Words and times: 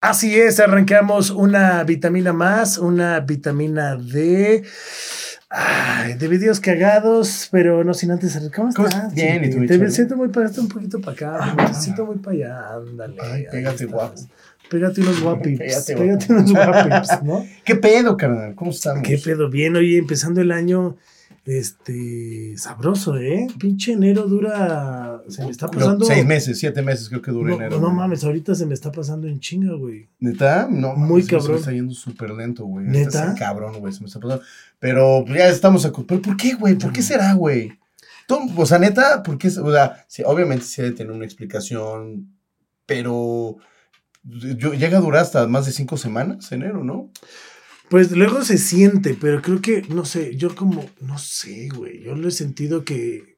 Así 0.00 0.38
es, 0.38 0.60
arrancamos 0.60 1.30
una 1.30 1.82
vitamina 1.82 2.32
más, 2.32 2.78
una 2.78 3.18
vitamina 3.18 3.96
D. 3.96 4.62
Ay, 5.50 6.14
de 6.14 6.28
videos 6.28 6.60
cagados, 6.60 7.48
pero 7.50 7.82
no 7.82 7.94
sin 7.94 8.12
antes. 8.12 8.38
¿Cómo 8.54 8.68
estás? 8.68 9.12
Bien, 9.12 9.42
¿y 9.42 9.50
tú, 9.50 9.66
Te 9.66 9.90
siento 9.90 10.16
muy 10.16 10.28
para 10.28 10.50
un 10.56 10.68
poquito 10.68 11.00
para 11.00 11.12
acá. 11.12 11.38
Ah, 11.40 11.66
te 11.66 11.74
siento 11.74 12.06
muy 12.06 12.18
para 12.18 12.36
allá. 12.36 12.74
Ándale. 12.74 13.16
Ay, 13.20 13.46
pégate, 13.50 13.86
guapo. 13.86 14.20
Pégate 14.70 15.00
unos 15.00 15.20
guapips. 15.20 15.86
Pégate, 15.86 16.32
unos 16.32 16.52
guapips, 16.52 17.22
¿no? 17.24 17.44
¿Qué 17.64 17.74
pedo, 17.74 18.16
carnal? 18.16 18.54
¿Cómo 18.54 18.70
estamos? 18.70 19.02
Qué 19.02 19.18
pedo, 19.18 19.50
bien. 19.50 19.74
Oye, 19.74 19.98
empezando 19.98 20.40
el 20.40 20.52
año, 20.52 20.96
este, 21.44 22.54
sabroso, 22.56 23.16
¿eh? 23.16 23.48
Pinche 23.58 23.92
enero 23.92 24.28
dura. 24.28 25.07
Se 25.30 25.44
me 25.44 25.50
está 25.50 25.68
pasando. 25.70 26.04
Seis 26.04 26.24
meses, 26.26 26.58
siete 26.58 26.82
meses 26.82 27.08
creo 27.08 27.22
que 27.22 27.30
dura 27.30 27.50
No, 27.50 27.56
enero. 27.56 27.76
no 27.76 27.86
güey. 27.86 27.92
mames, 27.94 28.24
ahorita 28.24 28.54
se 28.54 28.66
me 28.66 28.74
está 28.74 28.90
pasando 28.92 29.26
en 29.28 29.40
chinga, 29.40 29.74
güey. 29.74 30.08
¿Neta? 30.20 30.66
No, 30.70 30.94
Muy 30.94 31.22
mames, 31.22 31.26
se 31.26 31.32
me 31.34 31.38
cabrón. 31.40 31.56
está 31.58 31.72
yendo 31.72 31.94
súper 31.94 32.30
lento, 32.30 32.64
güey. 32.64 32.86
¿Neta? 32.86 33.08
Está 33.08 33.30
así 33.30 33.38
cabrón, 33.38 33.78
güey. 33.80 33.92
Se 33.92 34.00
me 34.00 34.06
está 34.06 34.20
pasando. 34.20 34.42
Pero 34.78 35.24
ya 35.26 35.48
estamos 35.48 35.86
acu- 35.86 36.04
¿Pero 36.06 36.22
por 36.22 36.36
qué, 36.36 36.54
güey? 36.54 36.74
¿Por 36.76 36.92
qué 36.92 37.02
será, 37.02 37.32
güey? 37.34 37.72
O 38.56 38.66
sea, 38.66 38.78
neta, 38.78 39.22
¿por 39.22 39.38
qué? 39.38 39.48
O 39.48 39.72
sea, 39.72 40.04
sí, 40.06 40.22
obviamente 40.26 40.64
sí 40.64 40.82
debe 40.82 40.94
tener 40.94 41.12
una 41.12 41.24
explicación, 41.24 42.34
pero 42.84 43.56
yo, 44.22 44.74
llega 44.74 44.98
a 44.98 45.00
durar 45.00 45.22
hasta 45.22 45.46
más 45.46 45.64
de 45.66 45.72
cinco 45.72 45.96
semanas, 45.96 46.52
enero, 46.52 46.84
¿no? 46.84 47.10
Pues 47.88 48.10
luego 48.12 48.44
se 48.44 48.58
siente, 48.58 49.16
pero 49.18 49.40
creo 49.40 49.62
que, 49.62 49.80
no 49.88 50.04
sé, 50.04 50.36
yo 50.36 50.54
como, 50.54 50.84
no 51.00 51.16
sé, 51.16 51.68
güey, 51.74 52.02
yo 52.02 52.14
lo 52.14 52.28
he 52.28 52.32
sentido 52.32 52.84
que, 52.84 53.37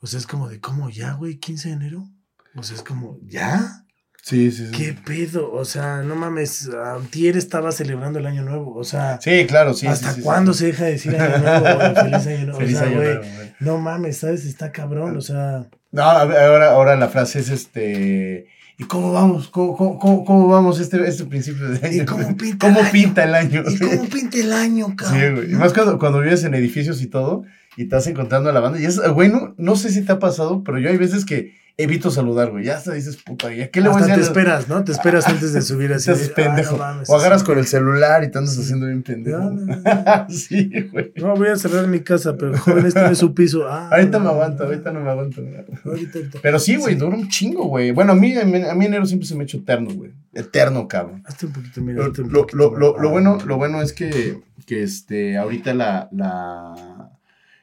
o 0.00 0.06
sea, 0.06 0.18
es 0.18 0.26
como 0.26 0.48
de, 0.48 0.60
¿cómo 0.60 0.90
ya, 0.90 1.12
güey? 1.14 1.38
15 1.38 1.68
de 1.68 1.74
enero. 1.74 2.08
O 2.56 2.62
sea, 2.62 2.76
es 2.76 2.82
como, 2.82 3.18
¿ya? 3.22 3.84
Sí, 4.22 4.50
sí, 4.50 4.66
sí. 4.66 4.72
¿Qué 4.72 4.92
pedo? 4.92 5.50
O 5.52 5.64
sea, 5.64 6.02
no 6.02 6.14
mames, 6.14 6.68
antier 6.68 7.36
estaba 7.36 7.72
celebrando 7.72 8.18
el 8.18 8.26
año 8.26 8.42
nuevo, 8.42 8.74
o 8.74 8.84
sea, 8.84 9.18
Sí, 9.20 9.46
claro, 9.46 9.72
sí. 9.72 9.86
¿hasta 9.86 10.10
sí, 10.10 10.16
sí, 10.16 10.22
cuándo 10.22 10.52
se 10.52 10.66
deja 10.66 10.84
de 10.84 10.92
decir 10.92 11.16
año 11.16 11.38
nuevo? 11.38 11.94
Feliz 11.94 12.26
año 12.26 12.44
nuevo. 12.44 12.58
Feliz 12.58 12.76
o 12.76 12.78
sea, 12.78 12.88
año 12.88 12.96
nuevo, 12.96 13.20
güey. 13.22 13.54
no 13.60 13.78
mames, 13.78 14.18
¿sabes? 14.18 14.44
Está 14.44 14.72
cabrón, 14.72 15.16
o 15.16 15.20
sea, 15.20 15.66
No, 15.90 16.02
ahora, 16.02 16.70
ahora 16.72 16.96
la 16.96 17.08
frase 17.08 17.40
es 17.40 17.48
este. 17.48 18.46
¿Y 18.80 18.84
cómo 18.84 19.12
vamos? 19.12 19.48
¿Cómo, 19.48 19.76
cómo, 19.76 19.98
cómo, 19.98 20.24
cómo 20.24 20.48
vamos 20.48 20.80
este, 20.80 21.06
este 21.06 21.24
principio 21.26 21.68
de 21.68 21.86
año? 21.86 22.02
¿Y 22.02 22.06
cómo 22.06 22.34
pinta 22.38 22.66
¿Cómo 22.66 22.78
el 22.80 22.86
año? 22.86 22.92
pinta 22.92 23.24
el 23.24 23.34
año? 23.34 23.62
¿y 23.68 23.78
cómo 23.78 24.08
pinta 24.08 24.38
el 24.38 24.52
año, 24.54 24.86
Sí, 24.88 24.96
cabrón? 24.96 25.34
güey. 25.34 25.52
Y 25.52 25.54
más 25.54 25.74
cuando, 25.74 25.98
cuando 25.98 26.20
vives 26.20 26.44
en 26.44 26.54
edificios 26.54 27.02
y 27.02 27.06
todo, 27.08 27.44
y 27.76 27.82
estás 27.82 28.06
encontrando 28.06 28.48
a 28.48 28.54
la 28.54 28.60
banda. 28.60 28.80
Y 28.80 28.86
es, 28.86 28.98
güey, 29.12 29.28
no, 29.28 29.54
no 29.58 29.76
sé 29.76 29.90
si 29.90 30.00
te 30.02 30.12
ha 30.12 30.18
pasado, 30.18 30.64
pero 30.64 30.78
yo 30.78 30.88
hay 30.88 30.96
veces 30.96 31.26
que 31.26 31.59
evito 31.76 32.10
saludar, 32.10 32.50
güey. 32.50 32.64
Ya 32.64 32.76
hasta 32.76 32.92
dices, 32.92 33.16
puta, 33.16 33.52
¿ya 33.54 33.68
qué 33.70 33.80
le 33.80 33.88
voy 33.88 33.96
a 33.96 34.00
Hasta 34.00 34.14
te 34.14 34.20
decir? 34.20 34.30
esperas, 34.36 34.68
¿no? 34.68 34.84
Te 34.84 34.92
esperas 34.92 35.26
antes 35.26 35.52
de 35.52 35.62
subir 35.62 35.92
así. 35.94 36.10
Estás 36.10 36.28
"Ah, 36.30 36.34
pendejo. 36.34 36.72
no 36.72 36.78
mames, 36.78 37.08
o 37.10 37.16
agarras 37.16 37.40
sí. 37.40 37.46
con 37.46 37.58
el 37.58 37.66
celular 37.66 38.22
y 38.24 38.30
te 38.30 38.38
andas 38.38 38.58
haciendo 38.58 38.86
bien 38.86 39.02
pendejo. 39.02 39.38
No, 39.38 39.50
no, 39.50 39.76
no. 39.76 40.26
sí, 40.30 40.70
güey. 40.92 41.12
No, 41.16 41.34
voy 41.36 41.48
a 41.48 41.56
cerrar 41.56 41.86
mi 41.88 42.00
casa, 42.00 42.36
pero 42.36 42.56
jóvenes 42.58 42.94
tiene 42.94 43.14
su 43.14 43.34
piso. 43.34 43.66
Ah, 43.68 43.88
Ahorita 43.92 44.18
me 44.18 44.28
aguanto, 44.28 44.64
ahorita 44.64 44.92
no 44.92 45.00
me 45.00 45.10
aguanto. 45.10 45.40
Ahorita, 45.84 46.18
ahorita. 46.18 46.38
Pero 46.42 46.58
sí, 46.58 46.76
güey, 46.76 46.94
Sí. 46.94 47.00
dura 47.00 47.16
un 47.16 47.28
chingo, 47.28 47.64
güey. 47.66 47.90
Bueno, 47.92 48.12
a 48.12 48.14
mí, 48.14 48.36
a 48.36 48.44
mí, 48.44 48.56
a 48.62 48.72
enero 48.72 49.06
siempre 49.06 49.26
se 49.26 49.34
me 49.34 49.42
ha 49.42 49.44
hecho 49.44 49.58
eterno, 49.58 49.90
güey. 49.94 50.12
Eterno, 50.32 50.86
cabrón. 50.88 51.22
Hazte 51.26 51.46
un 51.46 51.52
poquito, 51.52 51.80
mira. 51.80 51.98
Lo, 52.00 52.06
un 52.06 52.12
poquito 52.12 52.56
lo- 52.56 52.70
más. 52.72 52.80
lo- 52.80 52.98
lo 52.98 53.10
bueno, 53.10 53.38
lo 53.46 53.56
bueno 53.56 53.82
es 53.82 53.92
que, 53.92 54.40
que 54.66 54.82
este, 54.82 55.36
ahorita 55.36 55.74
la, 55.74 56.08
la... 56.12 57.10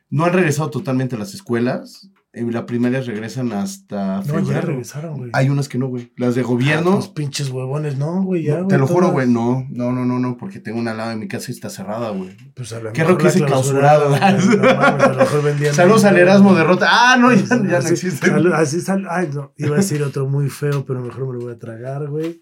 No 0.10 0.26
han 0.26 0.34
regresado 0.34 0.70
totalmente 0.70 1.16
a 1.16 1.20
las 1.20 1.34
escuelas. 1.34 2.10
En 2.40 2.52
la 2.54 2.66
primaria 2.66 3.02
regresan 3.02 3.52
hasta 3.52 4.18
No, 4.18 4.24
ya 4.24 4.32
febrero. 4.34 4.68
regresaron, 4.68 5.18
güey. 5.18 5.30
Hay 5.34 5.50
unas 5.50 5.68
que 5.68 5.78
no, 5.78 5.88
güey. 5.88 6.12
Las 6.18 6.36
de 6.36 6.42
Ah, 6.42 6.46
gobierno... 6.46 6.94
pues 6.96 7.08
pinches 7.08 7.50
huevones, 7.50 7.98
no, 7.98 8.22
güey, 8.24 8.44
ya, 8.44 8.60
no, 8.60 8.68
te 8.68 8.78
lo 8.78 8.86
juro, 8.88 9.12
güey, 9.12 9.28
no, 9.28 9.66
no, 9.70 9.92
no, 9.92 10.06
no, 10.06 10.20
no, 10.20 10.38
porque 10.38 10.60
tengo 10.60 10.80
una 10.80 10.94
lado 10.94 11.10
de 11.10 11.16
mi 11.16 11.28
casa 11.28 11.52
y 11.52 11.56
está 11.56 11.70
cerrada, 11.70 12.12
güey. 12.12 12.36
Pues 12.56 12.72
a 12.74 12.80
mejor 12.80 12.94
raro 12.94 13.18
que 13.18 13.24
la 13.24 13.30
ese 13.30 13.44
clausurado. 13.44 14.16
Saludos 15.74 16.06
al. 16.06 16.18
Erasmo 16.18 16.54
de 16.56 16.64
Rota. 16.64 16.88
Ah, 16.90 17.18
no, 17.20 17.34
ya, 17.34 17.44
ya 17.48 17.80
no 17.82 17.88
existe. 17.88 18.32
así 18.54 18.82
sal- 18.82 19.08
ay, 19.10 19.30
no, 19.34 19.54
iba 19.58 19.76
a 19.76 19.78
decir 19.78 20.02
otro 20.04 20.28
muy 20.28 20.50
feo, 20.50 20.86
pero 20.86 21.02
mejor 21.02 21.28
me 21.28 21.34
lo 21.34 21.40
voy 21.42 21.54
a 21.54 21.60
tragar, 21.60 22.08
güey. 22.08 22.42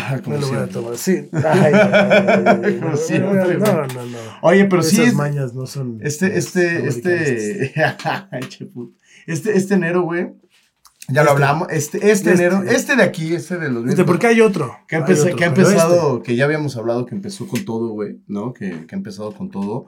Ah, 0.00 0.20
como 0.22 0.36
Me 0.36 0.40
lo 0.42 0.48
voy 0.48 0.56
a 0.58 0.66
tomar, 0.68 0.96
sí. 0.96 1.28
Ay, 1.32 1.72
no, 2.80 2.96
siempre, 2.96 3.58
No, 3.58 3.66
no, 3.86 3.86
no. 3.86 4.18
Oye, 4.42 4.64
pero 4.66 4.82
sí, 4.82 4.96
Esas 4.96 5.08
es- 5.08 5.14
mañas 5.14 5.54
no 5.54 5.66
son. 5.66 5.98
Este, 6.02 6.38
este, 6.38 6.86
este, 6.86 7.72
este, 9.26 9.56
este 9.56 9.74
enero, 9.74 10.02
güey, 10.02 10.28
ya 11.08 11.22
lo 11.22 11.30
Este. 11.30 11.30
hablamos, 11.30 11.68
este, 11.70 11.96
este, 11.98 12.10
Este. 12.12 12.32
enero, 12.32 12.62
este 12.62 12.96
de 12.96 13.02
aquí, 13.02 13.34
este 13.34 13.56
de 13.58 13.70
los 13.70 13.86
Este, 13.88 14.04
porque 14.04 14.26
hay 14.26 14.40
otro. 14.40 14.76
que 14.86 14.96
ha, 14.96 14.98
hay 14.98 15.04
empeza- 15.04 15.22
otro, 15.24 15.36
que 15.36 15.44
ha 15.44 15.54
pero 15.54 15.68
empezado, 15.68 16.16
este- 16.18 16.26
que 16.26 16.36
ya 16.36 16.44
habíamos 16.44 16.76
hablado 16.76 17.06
que 17.06 17.14
empezó 17.14 17.46
con 17.48 17.64
todo, 17.64 17.88
güey, 17.90 18.20
¿no? 18.26 18.52
Que, 18.52 18.86
que 18.86 18.94
ha 18.94 18.98
empezado 18.98 19.32
con 19.32 19.50
todo. 19.50 19.86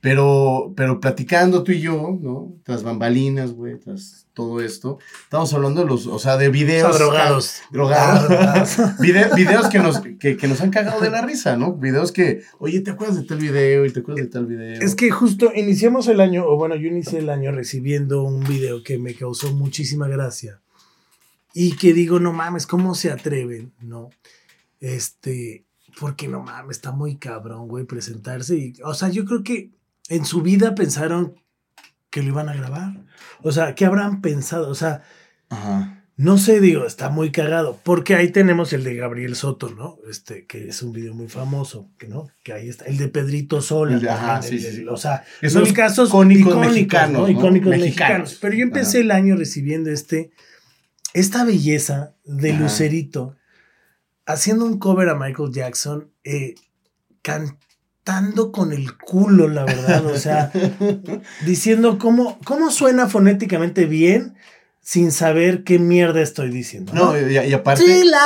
Pero, 0.00 0.72
pero 0.76 1.00
platicando 1.00 1.62
tú 1.64 1.72
y 1.72 1.80
yo, 1.80 2.16
¿no? 2.20 2.54
Tras 2.64 2.82
bambalinas, 2.82 3.52
güey, 3.52 3.78
tras 3.78 4.25
todo 4.36 4.60
esto. 4.60 4.98
Estamos 5.24 5.52
hablando 5.54 5.80
de 5.80 5.86
los, 5.86 6.06
o 6.06 6.18
sea, 6.18 6.36
de 6.36 6.48
O 6.48 6.52
videos. 6.52 6.94
sea, 6.94 7.04
drogados. 7.06 7.62
Drogados. 7.70 8.28
Drogados. 8.28 8.76
Vide- 9.00 9.34
videos 9.34 9.68
que 9.68 9.78
nos, 9.78 10.00
que, 10.20 10.36
que 10.36 10.46
nos 10.46 10.60
han 10.60 10.70
cagado 10.70 11.00
de 11.00 11.08
la 11.08 11.22
risa, 11.22 11.56
¿no? 11.56 11.72
Videos 11.72 12.12
que, 12.12 12.42
oye, 12.58 12.80
¿te 12.82 12.90
acuerdas 12.90 13.16
de 13.16 13.22
tal 13.24 13.38
video? 13.38 13.86
Y 13.86 13.90
te 13.92 14.00
acuerdas 14.00 14.26
de 14.26 14.30
tal 14.30 14.44
video. 14.44 14.78
Es 14.82 14.94
que 14.94 15.10
justo 15.10 15.50
iniciamos 15.54 16.06
el 16.08 16.20
año, 16.20 16.44
o 16.46 16.56
bueno, 16.56 16.76
yo 16.76 16.86
inicié 16.88 17.20
el 17.20 17.30
año 17.30 17.50
recibiendo 17.50 18.22
un 18.24 18.44
video 18.44 18.82
que 18.84 18.98
me 18.98 19.14
causó 19.14 19.52
muchísima 19.54 20.06
gracia. 20.06 20.60
Y 21.54 21.76
que 21.76 21.94
digo, 21.94 22.20
no 22.20 22.34
mames, 22.34 22.66
¿cómo 22.66 22.94
se 22.94 23.10
atreven? 23.10 23.72
¿No? 23.80 24.10
Este, 24.80 25.64
porque 25.98 26.28
no 26.28 26.40
mames, 26.42 26.76
está 26.76 26.92
muy 26.92 27.16
cabrón, 27.16 27.68
güey, 27.68 27.86
presentarse. 27.86 28.54
Y, 28.56 28.74
o 28.84 28.92
sea, 28.92 29.08
yo 29.08 29.24
creo 29.24 29.42
que 29.42 29.70
en 30.10 30.26
su 30.26 30.42
vida 30.42 30.74
pensaron 30.74 31.34
que 32.16 32.22
lo 32.22 32.28
iban 32.28 32.48
a 32.48 32.54
grabar. 32.54 32.94
O 33.42 33.52
sea, 33.52 33.74
¿qué 33.74 33.84
habrán 33.84 34.22
pensado? 34.22 34.70
O 34.70 34.74
sea, 34.74 35.02
Ajá. 35.50 36.02
no 36.16 36.38
sé, 36.38 36.60
digo, 36.62 36.86
está 36.86 37.10
muy 37.10 37.30
cagado, 37.30 37.78
porque 37.84 38.14
ahí 38.14 38.30
tenemos 38.30 38.72
el 38.72 38.84
de 38.84 38.94
Gabriel 38.94 39.36
Soto, 39.36 39.68
¿no? 39.68 39.98
Este, 40.08 40.46
que 40.46 40.66
es 40.66 40.80
un 40.80 40.92
video 40.92 41.12
muy 41.12 41.28
famoso, 41.28 41.90
que 41.98 42.08
no, 42.08 42.28
que 42.42 42.54
ahí 42.54 42.70
está, 42.70 42.86
el 42.86 42.96
de 42.96 43.08
Pedrito 43.08 43.60
Sola. 43.60 43.98
De- 43.98 44.08
ajá, 44.08 44.40
sí, 44.40 44.58
sí. 44.58 44.86
O 44.88 44.96
sea, 44.96 45.24
son 45.46 45.70
casos 45.74 46.08
icónicos 46.08 46.52
icónicos, 46.54 46.72
mexicanos, 46.72 47.12
¿no? 47.12 47.20
¿no? 47.20 47.28
Icónicos 47.28 47.68
Mexicanos. 47.68 47.80
mexicanos. 47.80 48.38
Pero 48.40 48.54
yo 48.54 48.62
empecé 48.62 49.00
el 49.00 49.10
año 49.10 49.36
recibiendo 49.36 49.90
este, 49.90 50.30
esta 51.12 51.44
belleza 51.44 52.14
de 52.24 52.52
Ajá. 52.52 52.62
Lucerito, 52.62 53.36
haciendo 54.24 54.64
un 54.64 54.78
cover 54.78 55.10
a 55.10 55.16
Michael 55.16 55.50
Jackson, 55.52 56.10
eh, 56.24 56.54
cantando 57.20 57.58
con 58.52 58.72
el 58.72 58.96
culo, 58.96 59.48
la 59.48 59.64
verdad, 59.64 60.06
o 60.06 60.16
sea, 60.16 60.52
diciendo 61.44 61.98
cómo, 61.98 62.38
cómo 62.44 62.70
suena 62.70 63.08
fonéticamente 63.08 63.86
bien 63.86 64.36
sin 64.88 65.10
saber 65.10 65.64
qué 65.64 65.80
mierda 65.80 66.22
estoy 66.22 66.48
diciendo. 66.48 66.92
No, 66.94 67.12
y, 67.18 67.32
y 67.36 67.52
aparte, 67.52 67.82
¡Trila! 67.82 68.20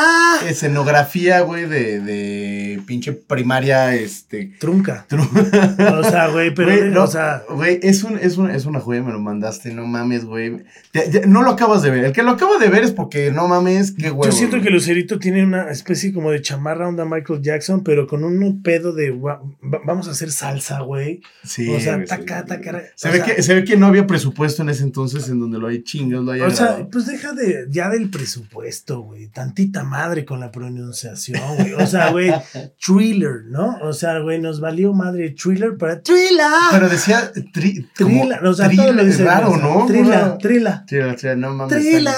escenografía, 0.47 1.41
güey, 1.41 1.65
de, 1.67 2.01
de 2.01 2.83
pinche 2.87 3.13
primaria, 3.15 3.95
este. 3.95 4.53
Trunca. 4.59 5.07
tru- 5.09 5.27
O 6.01 6.05
sea, 6.05 6.29
güey, 6.29 6.53
pero, 6.55 6.69
Güey, 6.77 6.91
no, 6.91 7.05
o 7.05 7.07
sea, 7.07 7.45
güey, 7.49 7.81
es, 7.83 8.05
un, 8.05 8.19
es, 8.19 8.37
un, 8.37 8.51
es 8.51 8.67
una 8.67 8.79
joya, 8.79 9.03
me 9.03 9.11
lo 9.11 9.19
mandaste, 9.21 9.73
no 9.73 9.87
mames, 9.87 10.27
güey. 10.27 10.59
Ya- 10.93 11.23
no 11.27 11.43
lo 11.43 11.53
acabas 11.53 11.81
de 11.81 11.91
ver. 11.93 12.05
El 12.05 12.13
que 12.13 12.23
lo 12.23 12.33
acaba 12.33 12.59
de 12.59 12.69
ver 12.69 12.85
es 12.85 12.93
porque 12.93 13.31
no 13.31 13.49
mames, 13.49 13.93
qué 13.93 14.11
huevo. 14.11 14.25
yo 14.27 14.33
siento 14.33 14.57
güey. 14.59 14.65
que 14.65 14.71
Lucerito 14.71 15.19
tiene 15.19 15.43
una 15.43 15.71
especie 15.71 16.13
como 16.13 16.31
de 16.31 16.43
chamarra 16.43 16.89
onda 16.89 17.07
Michael 17.07 17.41
Jackson, 17.41 17.83
pero 17.83 18.07
con 18.07 18.23
un 18.23 18.63
pedo 18.63 18.93
de 18.93 19.13
va- 19.13 19.41
vamos 19.87 20.09
a 20.09 20.11
hacer 20.11 20.31
salsa, 20.31 20.81
güey. 20.81 21.23
Sí, 21.43 21.69
o 21.75 21.81
sea, 21.81 21.95
güey, 21.97 22.07
taca, 22.07 22.45
taca, 22.45 22.83
Se, 22.97 23.09
o 23.09 23.13
ve 23.13 23.17
sea- 23.25 23.25
que, 23.37 23.43
se 23.43 23.55
ve 23.55 23.65
que 23.65 23.79
no 23.79 23.87
había 23.87 24.07
presupuesto 24.07 24.61
en 24.63 24.69
ese 24.69 24.83
entonces 24.83 25.27
en 25.31 25.41
donde 25.41 25.59
lo 25.59 25.67
hay 25.69 25.83
chingas, 25.83 26.21
lo 26.23 26.33
haya 26.33 26.50
O 26.51 26.57
sea, 26.57 26.87
pues 26.91 27.07
deja 27.07 27.33
de 27.33 27.67
ya 27.71 27.89
del 27.89 28.11
presupuesto, 28.11 29.01
güey. 29.03 29.29
Tantita 29.29 29.85
madre 29.85 30.25
con 30.25 30.41
la 30.41 30.51
pronunciación, 30.51 31.41
güey. 31.59 31.73
O 31.75 31.87
sea, 31.87 32.11
güey, 32.11 32.33
thriller, 32.85 33.45
¿no? 33.49 33.79
O 33.83 33.93
sea, 33.93 34.19
güey, 34.19 34.41
nos 34.41 34.61
valió 34.61 34.93
madre 34.93 35.31
thriller 35.31 35.77
para 35.77 36.03
thriller. 36.03 36.47
Pero 36.71 36.89
decía 36.89 37.31
tri, 37.53 37.87
o 38.01 38.55
sea, 38.55 38.67
thriller, 38.69 38.87
todo 38.87 38.93
lo 38.95 39.05
dice. 39.05 39.25
raro, 39.25 39.57
¿no? 39.57 39.87
Trila, 39.87 40.39
trila. 40.39 40.85
Trila, 40.87 41.17
trila, 41.17 41.37
no 41.37 41.55
mames. 41.55 41.77
Trila. 41.79 42.15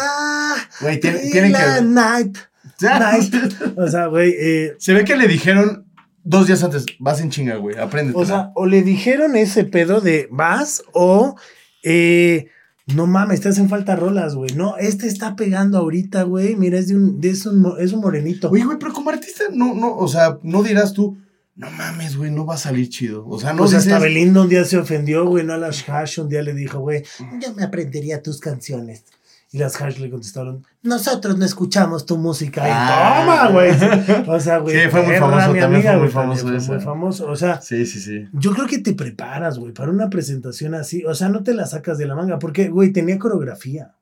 Güey, 0.80 1.00
tiene- 1.00 1.18
tienen 1.30 1.52
que- 1.52 1.82
night. 1.84 2.38
Night. 2.80 3.34
O 3.76 3.86
sea, 3.86 4.06
güey, 4.06 4.34
eh, 4.36 4.74
Se 4.78 4.92
ve 4.92 5.04
que 5.04 5.14
le 5.16 5.28
dijeron 5.28 5.86
dos 6.24 6.46
días 6.48 6.62
antes, 6.64 6.84
vas 6.98 7.20
en 7.20 7.30
chinga, 7.30 7.56
güey, 7.56 7.76
apréndete. 7.78 8.18
o 8.18 8.24
sea, 8.24 8.50
o 8.56 8.66
le 8.66 8.82
dijeron 8.82 9.36
ese 9.36 9.64
pedo 9.64 10.00
de 10.00 10.28
vas 10.32 10.82
o 10.92 11.36
eh, 11.84 12.48
no 12.86 13.06
mames, 13.06 13.40
te 13.40 13.48
hacen 13.48 13.68
falta 13.68 13.94
rolas, 13.96 14.34
güey. 14.34 14.54
No, 14.54 14.76
este 14.76 15.06
está 15.06 15.36
pegando 15.36 15.78
ahorita, 15.78 16.24
güey. 16.24 16.56
Mira, 16.56 16.78
es 16.78 16.88
de 16.88 16.96
un, 16.96 17.20
de- 17.20 17.30
es 17.30 17.46
un, 17.46 17.74
es 17.78 17.92
un 17.92 18.00
morenito. 18.00 18.50
Oye, 18.50 18.64
güey, 18.64 18.78
pero 18.78 18.92
como 18.92 19.10
artista, 19.10 19.44
no, 19.52 19.74
no, 19.74 19.96
o 19.96 20.08
sea, 20.08 20.38
no 20.42 20.62
dirás 20.62 20.92
tú, 20.92 21.16
no 21.54 21.70
mames, 21.70 22.16
güey, 22.16 22.30
no 22.30 22.44
va 22.46 22.54
a 22.54 22.58
salir 22.58 22.88
chido. 22.88 23.26
O 23.28 23.38
sea, 23.38 23.52
no 23.52 23.58
pues 23.58 23.70
dices, 23.70 23.86
hasta 23.86 23.98
Belinda 24.02 24.40
un 24.42 24.48
día 24.48 24.64
se 24.64 24.78
ofendió, 24.78 25.26
güey. 25.26 25.44
No 25.44 25.52
a 25.54 25.58
Hash 25.68 26.18
un 26.20 26.28
día 26.28 26.42
le 26.42 26.54
dijo, 26.54 26.80
güey, 26.80 27.04
yo 27.40 27.52
me 27.54 27.62
aprendería 27.62 28.22
tus 28.22 28.40
canciones. 28.40 29.04
Y 29.54 29.58
las 29.58 29.78
Hash 29.80 29.98
le 29.98 30.08
contestaron, 30.08 30.66
nosotros 30.82 31.36
no 31.36 31.44
escuchamos 31.44 32.06
tu 32.06 32.16
música. 32.16 32.66
Y 32.66 32.70
Ah. 32.72 33.20
toma, 33.22 33.48
güey. 33.50 33.70
O 34.26 34.40
sea, 34.40 34.58
güey. 34.58 34.80
Sí, 34.80 34.88
fue 34.90 35.02
muy 35.02 35.16
famoso, 35.16 35.52
mi 35.52 35.60
también 35.60 35.82
fue 35.82 35.92
muy 35.92 35.98
güey, 36.00 36.10
famoso 36.10 36.40
fue 36.48 36.76
muy 36.76 36.80
famoso. 36.84 37.26
O 37.28 37.36
sea, 37.36 37.60
Sí, 37.60 37.84
sí, 37.84 38.00
sí. 38.00 38.28
yo 38.32 38.52
creo 38.54 38.66
que 38.66 38.78
te 38.78 38.94
preparas, 38.94 39.58
güey, 39.58 39.72
para 39.74 39.90
una 39.90 40.08
presentación 40.08 40.74
así. 40.74 41.04
O 41.04 41.14
sea, 41.14 41.28
no 41.28 41.42
te 41.42 41.52
la 41.52 41.66
sacas 41.66 41.98
de 41.98 42.06
la 42.06 42.14
manga, 42.14 42.38
porque, 42.38 42.68
güey, 42.70 42.92
tenía 42.92 43.18
coreografía. 43.18 43.94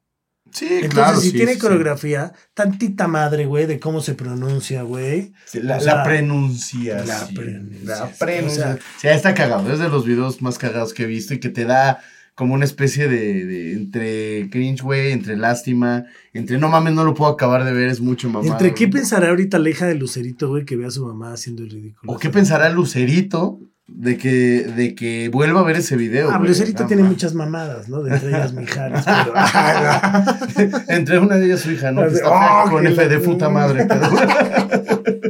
Sí, 0.52 0.66
Entonces, 0.68 0.94
claro. 0.94 1.20
si 1.20 1.30
sí, 1.30 1.36
tiene 1.36 1.54
sí. 1.54 1.58
coreografía, 1.60 2.32
tantita 2.54 3.06
madre, 3.08 3.46
güey, 3.46 3.66
de 3.66 3.78
cómo 3.78 4.00
se 4.00 4.14
pronuncia, 4.14 4.82
güey. 4.82 5.32
La, 5.54 5.76
o 5.76 5.80
sea, 5.80 5.94
la 5.96 6.02
pronunciación. 6.04 7.06
la 7.08 7.28
pronunciación. 7.34 7.86
La 7.86 8.04
O 8.04 9.00
sea, 9.00 9.14
está 9.14 9.34
cagado. 9.34 9.72
Es 9.72 9.78
de 9.78 9.88
los 9.88 10.04
videos 10.04 10.42
más 10.42 10.58
cagados 10.58 10.92
que 10.94 11.04
he 11.04 11.06
visto 11.06 11.34
y 11.34 11.40
que 11.40 11.50
te 11.50 11.64
da 11.64 12.00
como 12.40 12.54
una 12.54 12.64
especie 12.64 13.06
de, 13.06 13.44
de 13.44 13.72
entre 13.74 14.48
cringe, 14.48 14.80
güey, 14.80 15.12
entre 15.12 15.36
lástima, 15.36 16.06
entre 16.32 16.56
no 16.56 16.70
mames, 16.70 16.94
no 16.94 17.04
lo 17.04 17.12
puedo 17.12 17.30
acabar 17.30 17.64
de 17.64 17.72
ver, 17.74 17.90
es 17.90 18.00
mucho 18.00 18.30
mamá. 18.30 18.46
¿Entre 18.48 18.72
qué 18.72 18.88
pensará 18.88 19.28
ahorita 19.28 19.58
la 19.58 19.68
hija 19.68 19.84
de 19.84 19.94
Lucerito, 19.94 20.48
güey, 20.48 20.64
que 20.64 20.74
ve 20.74 20.86
a 20.86 20.90
su 20.90 21.04
mamá 21.04 21.34
haciendo 21.34 21.62
el 21.64 21.68
ridículo? 21.70 22.10
¿O 22.10 22.18
qué 22.18 22.30
pensará 22.30 22.70
Lucerito 22.70 23.60
de 23.86 24.16
que, 24.16 24.62
de 24.74 24.94
que 24.94 25.28
vuelva 25.28 25.60
a 25.60 25.64
ver 25.64 25.76
ese 25.76 25.96
video? 25.96 26.30
Ah? 26.30 26.38
Lucerito 26.42 26.86
tiene 26.86 27.02
muchas 27.02 27.34
mamadas, 27.34 27.90
¿no? 27.90 28.02
De 28.02 28.14
entre 28.14 28.30
ellas 28.30 28.54
Mijares, 28.54 29.04
pero... 30.56 30.80
Entre 30.88 31.18
una 31.18 31.36
de 31.36 31.44
ellas 31.44 31.60
su 31.60 31.72
hija, 31.72 31.92
¿no? 31.92 32.00
Que 32.08 32.08
está 32.14 32.64
Oh, 32.64 32.70
con 32.70 32.86
F 32.86 33.06
de 33.06 33.18
puta 33.18 33.50
madre. 33.50 33.84
pero- 33.86 34.08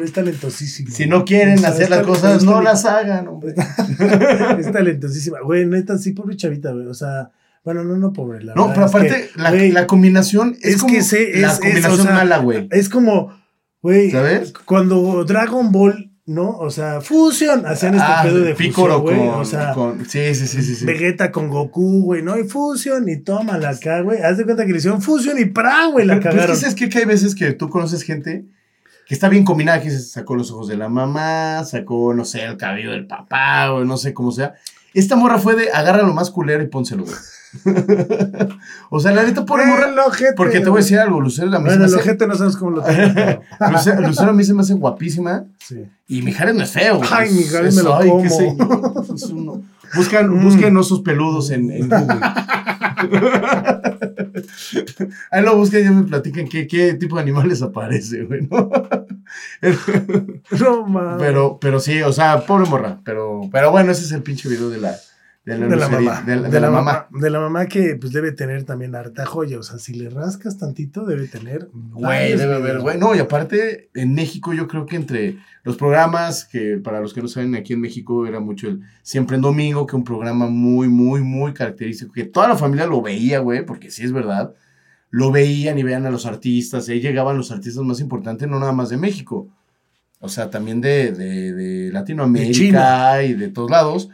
pero 0.00 0.06
es 0.08 0.12
talentosísimo. 0.14 0.90
si 0.90 1.04
no 1.06 1.26
quieren 1.26 1.58
O 1.58 1.60
sea, 1.60 1.68
hacer 1.68 1.82
es 1.82 1.90
las 1.90 2.06
cosas, 2.06 2.36
es 2.38 2.44
no 2.44 2.62
las 2.62 2.86
hagan, 2.86 3.28
hombre. 3.28 3.54
Es 4.58 4.72
talentosísima. 4.72 5.40
Güey, 5.42 5.66
neta, 5.66 5.98
sí, 5.98 6.12
pobre 6.12 6.36
chavita, 6.36 6.72
güey. 6.72 6.86
O 6.86 6.94
sea, 6.94 7.30
bueno, 7.64 7.84
no, 7.84 7.96
no, 7.98 8.10
pobre. 8.14 8.42
La 8.42 8.54
No, 8.54 8.68
pero 8.72 8.86
es 8.86 8.90
aparte, 8.94 9.30
que, 9.34 9.40
la, 9.40 9.50
la 9.50 9.86
combinación 9.86 10.56
es, 10.62 10.76
es 10.76 10.80
como 10.80 10.94
que 10.94 11.02
sé, 11.02 11.32
la 11.40 11.48
es- 11.48 11.52
es, 11.54 11.58
combinación 11.60 12.00
o 12.00 12.02
sea, 12.04 12.14
mala, 12.14 12.38
güey. 12.38 12.66
Es 12.70 12.88
como, 12.88 13.38
güey, 13.82 14.10
¿Sabes? 14.10 14.54
cuando 14.64 15.22
Dragon 15.26 15.70
Ball, 15.70 16.10
¿no? 16.24 16.48
O 16.56 16.70
sea, 16.70 17.02
Fusion, 17.02 17.66
hacían 17.66 17.94
este 17.94 18.06
Ah, 18.08 18.20
pedo 18.24 18.38
de 18.40 18.54
Piccolo 18.54 19.00
fusión, 19.02 19.18
güey. 19.18 19.30
con, 19.32 19.40
O 19.40 19.44
sea, 19.44 19.72
con- 19.74 20.06
Sí, 20.08 20.34
sí, 20.34 20.46
sí, 20.46 20.62
sí. 20.62 20.84
Vegeta 20.86 21.30
con 21.30 21.50
Goku, 21.50 22.04
güey, 22.04 22.22
¿no? 22.22 22.38
Y 22.38 22.44
Fusion, 22.44 23.06
y 23.06 23.18
tómala 23.18 23.68
acá, 23.68 24.00
güey. 24.00 24.22
Haz 24.22 24.38
de 24.38 24.44
cuenta 24.44 24.64
que 24.64 24.72
le 24.72 24.78
hicieron 24.78 25.02
Fusion 25.02 25.38
y 25.38 25.44
¡pra, 25.44 25.88
güey! 25.92 26.06
La 26.06 26.14
Pero 26.14 26.28
es 26.30 26.32
que 26.32 26.36
cagaron. 26.38 26.56
sabes 26.56 26.74
qué? 26.74 26.88
que 26.88 26.98
hay 27.00 27.04
veces 27.04 27.34
que 27.34 27.52
tú 27.52 27.68
conoces 27.68 28.02
gente 28.02 28.46
que 29.10 29.14
está 29.14 29.28
bien 29.28 29.44
combinada, 29.44 29.80
que 29.82 29.90
se 29.90 29.98
sacó 29.98 30.36
los 30.36 30.52
ojos 30.52 30.68
de 30.68 30.76
la 30.76 30.88
mamá, 30.88 31.64
sacó, 31.64 32.14
no 32.14 32.24
sé, 32.24 32.44
el 32.44 32.56
cabello 32.56 32.92
del 32.92 33.08
papá, 33.08 33.72
o 33.72 33.84
no 33.84 33.96
sé 33.96 34.14
cómo 34.14 34.30
sea. 34.30 34.54
Esta 34.94 35.16
morra 35.16 35.36
fue 35.40 35.56
de 35.56 35.68
agarra 35.72 36.04
lo 36.04 36.14
más 36.14 36.30
culero 36.30 36.62
y 36.62 36.68
pónselo, 36.68 37.02
güey. 37.02 37.16
o 38.90 39.00
sea, 39.00 39.10
la 39.10 39.24
neta, 39.24 39.44
pobre 39.44 39.66
morra. 39.66 39.88
El 39.88 39.98
ojete, 39.98 40.34
Porque 40.36 40.60
te 40.60 40.68
voy 40.68 40.78
a 40.78 40.82
decir 40.84 41.00
algo, 41.00 41.20
Lucero 41.20 41.48
a 41.48 41.58
mí 41.58 41.64
se 41.68 41.76
Bueno, 41.76 41.84
el 41.86 41.90
hace. 41.92 41.96
ojete 42.00 42.26
no 42.28 42.36
sabes 42.36 42.56
cómo 42.56 42.70
lo 42.70 42.82
tengo. 42.84 43.42
Lucero, 43.72 44.00
Lucero 44.00 44.30
a 44.30 44.32
mí 44.32 44.44
se 44.44 44.54
me 44.54 44.60
hace 44.62 44.74
guapísima. 44.74 45.44
Sí. 45.58 45.84
Y 46.06 46.22
Mijares 46.22 46.54
no 46.54 46.62
es 46.62 46.70
feo, 46.70 46.98
güey. 46.98 47.10
Ay, 47.12 47.30
Mijares 47.32 47.68
Es- 47.70 47.74
me 47.74 47.82
lo 47.82 47.96
ay, 47.96 48.10
qué 48.22 48.30
sé 48.30 48.56
yo, 48.56 49.04
es 49.12 49.24
uno. 49.24 49.60
Buscan, 49.96 50.28
Mm. 50.30 50.44
busquen 50.44 50.76
osos 50.76 51.00
peludos 51.00 51.50
en, 51.50 51.68
en 51.72 51.88
Google. 51.88 52.20
Ahí 55.30 55.42
lo 55.42 55.56
buscan 55.56 55.80
y 55.80 55.84
ya 55.84 55.92
me 55.92 56.02
platican 56.04 56.48
qué, 56.48 56.66
qué 56.66 56.94
tipo 56.94 57.16
de 57.16 57.22
animales 57.22 57.62
aparece, 57.62 58.24
güey, 58.24 58.48
¿no? 58.48 58.70
No 60.58 60.86
mames. 60.86 61.16
pero, 61.18 61.58
pero 61.60 61.78
sí, 61.78 62.02
o 62.02 62.12
sea, 62.12 62.44
pobre 62.44 62.68
morra. 62.68 63.00
Pero, 63.04 63.42
pero 63.52 63.70
bueno, 63.70 63.92
ese 63.92 64.04
es 64.04 64.12
el 64.12 64.22
pinche 64.22 64.48
video 64.48 64.70
de 64.70 64.78
la, 64.78 64.96
de 65.44 65.56
la, 65.58 65.66
de 65.68 65.76
la 65.76 65.88
Luceri- 65.88 66.04
mamá. 66.04 66.22
De, 66.22 66.36
la- 66.36 66.48
de 66.50 66.60
la 66.60 66.70
mamá. 66.70 67.08
De 67.10 67.30
la 67.30 67.40
mamá 67.40 67.66
que 67.66 67.96
pues 68.00 68.12
debe 68.12 68.32
tener 68.32 68.64
también 68.64 68.94
harta 68.94 69.24
joya. 69.26 69.58
O 69.58 69.62
sea, 69.62 69.78
si 69.78 69.94
le 69.94 70.10
rascas 70.10 70.58
tantito, 70.58 71.06
debe 71.06 71.26
tener. 71.28 71.68
Güey, 71.72 72.36
debe 72.36 72.54
haber, 72.56 72.80
güey. 72.80 72.98
No, 72.98 73.14
y 73.14 73.18
aparte, 73.18 73.88
en 73.94 74.14
México, 74.14 74.52
yo 74.52 74.68
creo 74.68 74.84
que 74.86 74.96
entre 74.96 75.38
los 75.64 75.76
programas, 75.76 76.44
que 76.44 76.78
para 76.82 77.00
los 77.00 77.14
que 77.14 77.22
no 77.22 77.28
saben, 77.28 77.54
aquí 77.54 77.72
en 77.72 77.80
México 77.80 78.26
era 78.26 78.38
mucho 78.40 78.68
el 78.68 78.80
Siempre 79.02 79.36
en 79.36 79.42
Domingo, 79.42 79.86
que 79.86 79.96
un 79.96 80.04
programa 80.04 80.46
muy, 80.46 80.88
muy, 80.88 81.22
muy 81.22 81.52
característico, 81.54 82.12
que 82.12 82.24
toda 82.24 82.48
la 82.48 82.56
familia 82.56 82.86
lo 82.86 83.00
veía, 83.02 83.38
güey, 83.40 83.64
porque 83.64 83.90
sí 83.90 84.04
es 84.04 84.12
verdad. 84.12 84.52
Lo 85.12 85.32
veían 85.32 85.76
y 85.78 85.82
veían 85.82 86.06
a 86.06 86.10
los 86.10 86.26
artistas, 86.26 86.88
y 86.88 86.92
ahí 86.92 87.00
llegaban 87.00 87.36
los 87.36 87.50
artistas 87.50 87.82
más 87.82 87.98
importantes, 88.00 88.46
no 88.48 88.60
nada 88.60 88.72
más 88.72 88.90
de 88.90 88.96
México. 88.98 89.48
O 90.20 90.28
sea, 90.28 90.50
también 90.50 90.80
de, 90.82 91.12
de, 91.12 91.52
de 91.54 91.92
Latinoamérica 91.92 93.22
y 93.22 93.34
de 93.34 93.48
todos 93.48 93.70
lados. 93.70 94.10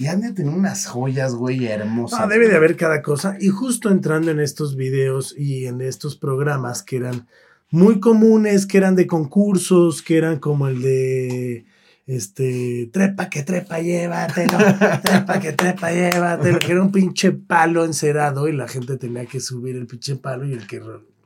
Y 0.00 0.06
han 0.06 0.22
de 0.22 0.32
tener 0.32 0.54
unas 0.54 0.86
joyas, 0.86 1.34
güey, 1.34 1.66
hermosas. 1.66 2.20
Ah, 2.22 2.26
debe 2.26 2.48
de 2.48 2.56
haber 2.56 2.74
cada 2.74 3.02
cosa. 3.02 3.36
Y 3.38 3.48
justo 3.48 3.90
entrando 3.90 4.30
en 4.30 4.40
estos 4.40 4.74
videos 4.74 5.34
y 5.36 5.66
en 5.66 5.82
estos 5.82 6.16
programas 6.16 6.82
que 6.82 6.96
eran 6.96 7.28
muy 7.70 8.00
comunes, 8.00 8.64
que 8.64 8.78
eran 8.78 8.96
de 8.96 9.06
concursos, 9.06 10.00
que 10.00 10.16
eran 10.16 10.38
como 10.38 10.68
el 10.68 10.80
de 10.80 11.66
este 12.06 12.88
trepa 12.90 13.28
que 13.28 13.42
trepa 13.42 13.78
llévatelo, 13.80 14.56
trepa 15.04 15.38
que 15.38 15.52
trepa 15.52 15.92
llévatelo, 15.92 16.58
que 16.60 16.72
era 16.72 16.80
un 16.80 16.92
pinche 16.92 17.32
palo 17.32 17.84
encerado 17.84 18.48
y 18.48 18.54
la 18.54 18.68
gente 18.68 18.96
tenía 18.96 19.26
que 19.26 19.38
subir 19.38 19.76
el 19.76 19.86
pinche 19.86 20.16
palo 20.16 20.46
y 20.46 20.54
el 20.54 20.66
que 20.66 20.80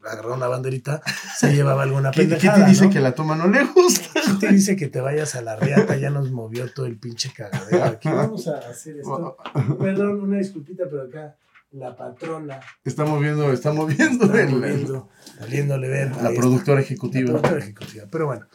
agarraba 0.06 0.36
una 0.36 0.46
banderita 0.48 1.02
se 1.38 1.54
llevaba 1.54 1.82
alguna 1.82 2.10
¿Qué, 2.10 2.22
qué 2.22 2.28
pendejada, 2.28 2.64
te 2.64 2.70
dice 2.70 2.84
¿no? 2.86 2.90
que 2.90 3.00
la 3.00 3.14
toma 3.14 3.36
no 3.36 3.46
le 3.48 3.64
gusta? 3.64 4.20
¿Quién 4.24 4.38
te 4.38 4.48
dice 4.52 4.76
que 4.76 4.88
te 4.88 5.00
vayas 5.00 5.34
a 5.34 5.42
la 5.42 5.56
riata? 5.56 5.96
Ya 5.96 6.10
nos 6.10 6.30
movió 6.30 6.70
todo 6.72 6.86
el 6.86 6.96
pinche 6.98 7.32
cagadero. 7.34 7.84
Aquí 7.84 8.08
vamos 8.08 8.46
a 8.48 8.58
hacer 8.58 8.98
esto. 8.98 9.36
Perdón, 9.78 10.20
una 10.22 10.38
disculpita, 10.38 10.84
pero 10.90 11.02
acá 11.04 11.36
la 11.72 11.96
patrona 11.96 12.60
Está 12.84 13.04
moviendo, 13.04 13.52
está 13.52 13.72
moviendo 13.72 14.24
está 14.26 14.46
moviendo, 14.46 15.10
doliéndole 15.40 15.88
ver. 15.88 16.10
la 16.10 16.28
está. 16.30 16.40
productora 16.40 16.76
La 16.76 16.82
ejecutiva. 16.82 17.26
productora 17.26 17.58
ejecutiva. 17.58 18.04
Pero 18.10 18.26
bueno, 18.26 18.46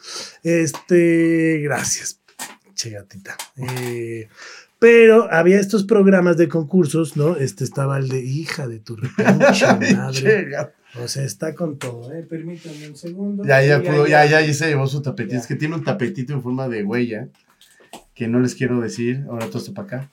este, 0.42 1.60
gracias, 1.62 2.20
che 2.74 2.90
gatita. 2.90 3.36
Eh, 3.56 4.28
pero 4.78 5.30
había 5.30 5.60
estos 5.60 5.84
programas 5.84 6.38
de 6.38 6.48
concursos, 6.48 7.16
¿no? 7.18 7.36
Este 7.36 7.64
estaba 7.64 7.98
el 7.98 8.08
de 8.08 8.20
hija 8.20 8.66
de 8.66 8.78
tu 8.80 8.96
repinche 8.96 9.66
madre. 9.96 10.72
O 10.98 11.06
sea, 11.06 11.24
está 11.24 11.54
con 11.54 11.78
todo, 11.78 12.12
¿eh? 12.12 12.22
Permítanme 12.28 12.88
un 12.88 12.96
segundo. 12.96 13.44
Ya, 13.44 13.62
ya 13.62 13.80
pudo, 13.80 14.06
ya, 14.06 14.24
ya, 14.26 14.40
ya 14.40 14.54
se 14.54 14.68
llevó 14.68 14.86
su 14.86 15.02
tapetito. 15.02 15.36
Es 15.36 15.46
que 15.46 15.54
tiene 15.54 15.76
un 15.76 15.84
tapetito 15.84 16.32
en 16.32 16.42
forma 16.42 16.68
de 16.68 16.82
huella 16.82 17.28
que 18.14 18.26
no 18.26 18.40
les 18.40 18.54
quiero 18.54 18.80
decir. 18.80 19.24
Ahora 19.28 19.46
todo 19.46 19.58
esto 19.58 19.72
para 19.72 19.86
acá. 19.86 20.10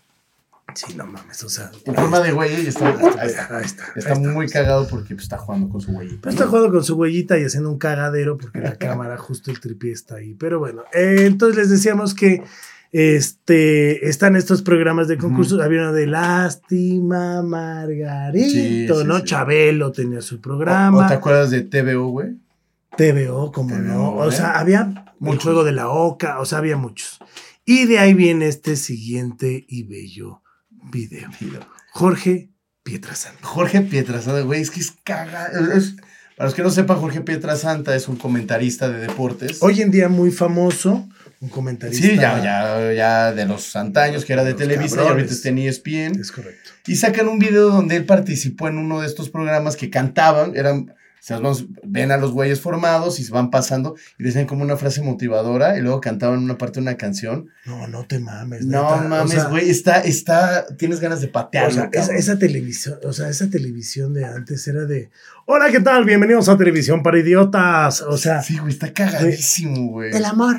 Sí, 0.76 0.94
no 0.96 1.08
mames, 1.08 1.44
o 1.44 1.50
sea. 1.50 1.72
En 1.86 1.96
forma 1.96 2.20
de 2.20 2.34
huella 2.34 2.60
y 2.60 2.68
está, 2.68 2.90
ahí 2.90 3.28
está. 3.28 3.58
Ahí 3.58 3.66
está. 3.66 3.86
Está 3.96 4.16
muy 4.16 4.48
cagado 4.48 4.88
porque 4.88 5.16
pues, 5.16 5.24
está 5.24 5.38
jugando 5.38 5.70
con 5.70 5.82
su 5.82 5.92
huellita. 5.92 6.20
Pero 6.22 6.32
está 6.32 6.48
jugando 6.48 6.72
con 6.72 6.84
su 6.84 6.96
huellita 6.96 7.40
y 7.40 7.46
haciendo 7.46 7.72
un 7.72 7.80
cagadero 7.80 8.38
porque 8.38 8.60
la 8.60 8.76
cámara, 8.78 9.18
justo 9.18 9.50
el 9.50 9.60
tripié 9.60 9.94
está 9.94 10.18
ahí. 10.18 10.36
Pero 10.36 10.60
bueno, 10.60 10.84
eh, 10.94 11.24
entonces 11.26 11.58
les 11.58 11.70
decíamos 11.70 12.14
que 12.14 12.44
este, 12.92 14.08
están 14.08 14.36
estos 14.36 14.62
programas 14.62 15.08
de 15.08 15.18
concursos. 15.18 15.62
Había 15.62 15.82
uno 15.82 15.94
de 15.94 16.08
Lástima, 16.08 17.42
Margarito, 17.42 18.50
Sí, 18.50 18.88
¿no? 19.06 19.18
sí. 19.20 19.24
Chabelo 19.26 19.92
tenía 19.92 20.22
su 20.22 20.36
¿O, 20.36 20.38
o 20.38 20.42
programa. 20.42 21.08
te 21.08 21.14
acuerdas 21.16 21.52
de 21.52 21.62
TVO, 21.62 22.08
güey? 22.10 22.36
TVO, 22.98 23.52
como 23.52 23.76
TVO, 23.76 23.82
no. 23.84 24.10
O 24.16 24.30
¿eh? 24.30 24.32
sea, 24.32 24.58
había 24.60 24.82
el 24.82 24.96
Muchos. 25.20 25.44
juego 25.44 25.64
de 25.64 25.72
la 25.72 25.90
Oca, 25.90 26.40
o 26.40 26.46
sea, 26.46 26.60
había 26.60 26.78
muchos. 26.78 27.20
Y 27.66 27.86
de 27.86 28.00
ahí 28.00 28.14
viene 28.14 28.48
este 28.48 28.76
siguiente 28.76 29.66
y 29.68 29.84
bello 29.84 30.42
video. 30.92 31.30
Jorge 31.92 32.52
Pietrasanta. 32.84 33.46
Jorge 33.46 33.82
Pietrasanta, 33.82 34.42
güey, 34.42 34.62
es 34.62 34.72
que 34.72 34.80
es 34.80 34.92
caga. 35.04 35.48
es- 35.76 35.96
para 36.38 36.50
los 36.50 36.54
que 36.54 36.62
no 36.62 36.70
sepan, 36.70 37.00
Jorge 37.00 37.22
Pietrasanta 37.22 37.96
es 37.96 38.08
un 38.08 38.16
comentarista 38.16 38.88
de 38.90 39.00
deportes. 39.00 39.58
Hoy 39.62 39.82
en 39.82 39.90
día 39.90 40.08
muy 40.08 40.30
famoso, 40.30 41.10
un 41.40 41.50
comentarista. 41.50 42.08
Sí, 42.08 42.16
ya, 42.16 42.40
ya, 42.44 42.94
ya 42.94 43.34
de 43.34 43.48
los 43.48 43.76
antaños 43.76 44.24
que 44.24 44.34
era 44.34 44.44
de 44.44 44.54
Televisa 44.54 44.86
y 44.86 44.98
cabrones. 44.98 45.12
ahorita 45.12 45.34
está 45.34 45.50
en 45.50 45.58
E 45.58 45.68
ESPN. 45.68 46.22
Es 46.22 46.32
correcto. 46.32 46.70
Y 46.86 46.96
sacan 46.96 47.28
un 47.28 47.40
video 47.40 47.72
donde 47.72 47.96
él 47.96 48.06
participó 48.06 48.68
en 48.68 48.78
uno 48.78 49.02
de 49.02 49.08
estos 49.08 49.32
programas 49.32 49.76
que 49.76 49.90
cantaban, 49.90 50.56
eran, 50.56 50.94
se 51.28 51.34
vamos- 51.34 51.66
ven 51.84 52.12
a 52.12 52.18
los 52.18 52.32
güeyes 52.32 52.62
formados 52.62 53.20
y 53.20 53.24
se 53.26 53.34
van 53.34 53.50
pasando 53.52 53.96
y 54.18 54.24
decían 54.24 54.46
como 54.46 54.64
una 54.64 54.78
frase 54.78 55.02
motivadora 55.02 55.78
y 55.78 55.82
luego 55.82 56.00
cantaban 56.00 56.40
una 56.40 56.58
parte 56.58 56.76
de 56.80 56.84
una 56.84 56.96
canción. 56.96 57.50
No, 57.66 57.86
no 57.88 58.06
te 58.06 58.20
mames. 58.20 58.66
No 58.66 58.84
neta. 58.96 59.08
mames, 59.10 59.32
O 59.36 59.40
sea, 59.42 59.50
güey, 59.50 59.70
está, 59.70 60.00
está, 60.00 60.66
tienes 60.78 61.02
ganas 61.02 61.20
de 61.20 61.28
O 61.28 61.32
patearlo, 61.34 61.72
sea, 61.74 61.90
esa, 61.92 62.16
esa 62.16 62.40
televisión, 62.40 63.00
o 63.04 63.12
sea, 63.12 63.28
esa 63.30 63.50
televisión 63.50 64.14
de 64.14 64.24
antes 64.24 64.66
era 64.70 64.86
de, 64.86 65.10
hola, 65.46 65.70
¿qué 65.70 65.82
tal? 65.82 66.06
Bienvenidos 66.06 66.48
a 66.48 66.58
Televisión 66.58 67.04
para 67.04 67.20
Idiotas. 67.20 68.02
O 68.04 68.18
sea, 68.18 68.42
Sí, 68.42 68.58
güey, 68.58 68.72
está 68.72 68.94
cagadísimo, 68.94 69.90
güey. 69.90 70.16
el 70.16 70.24
amor. 70.24 70.56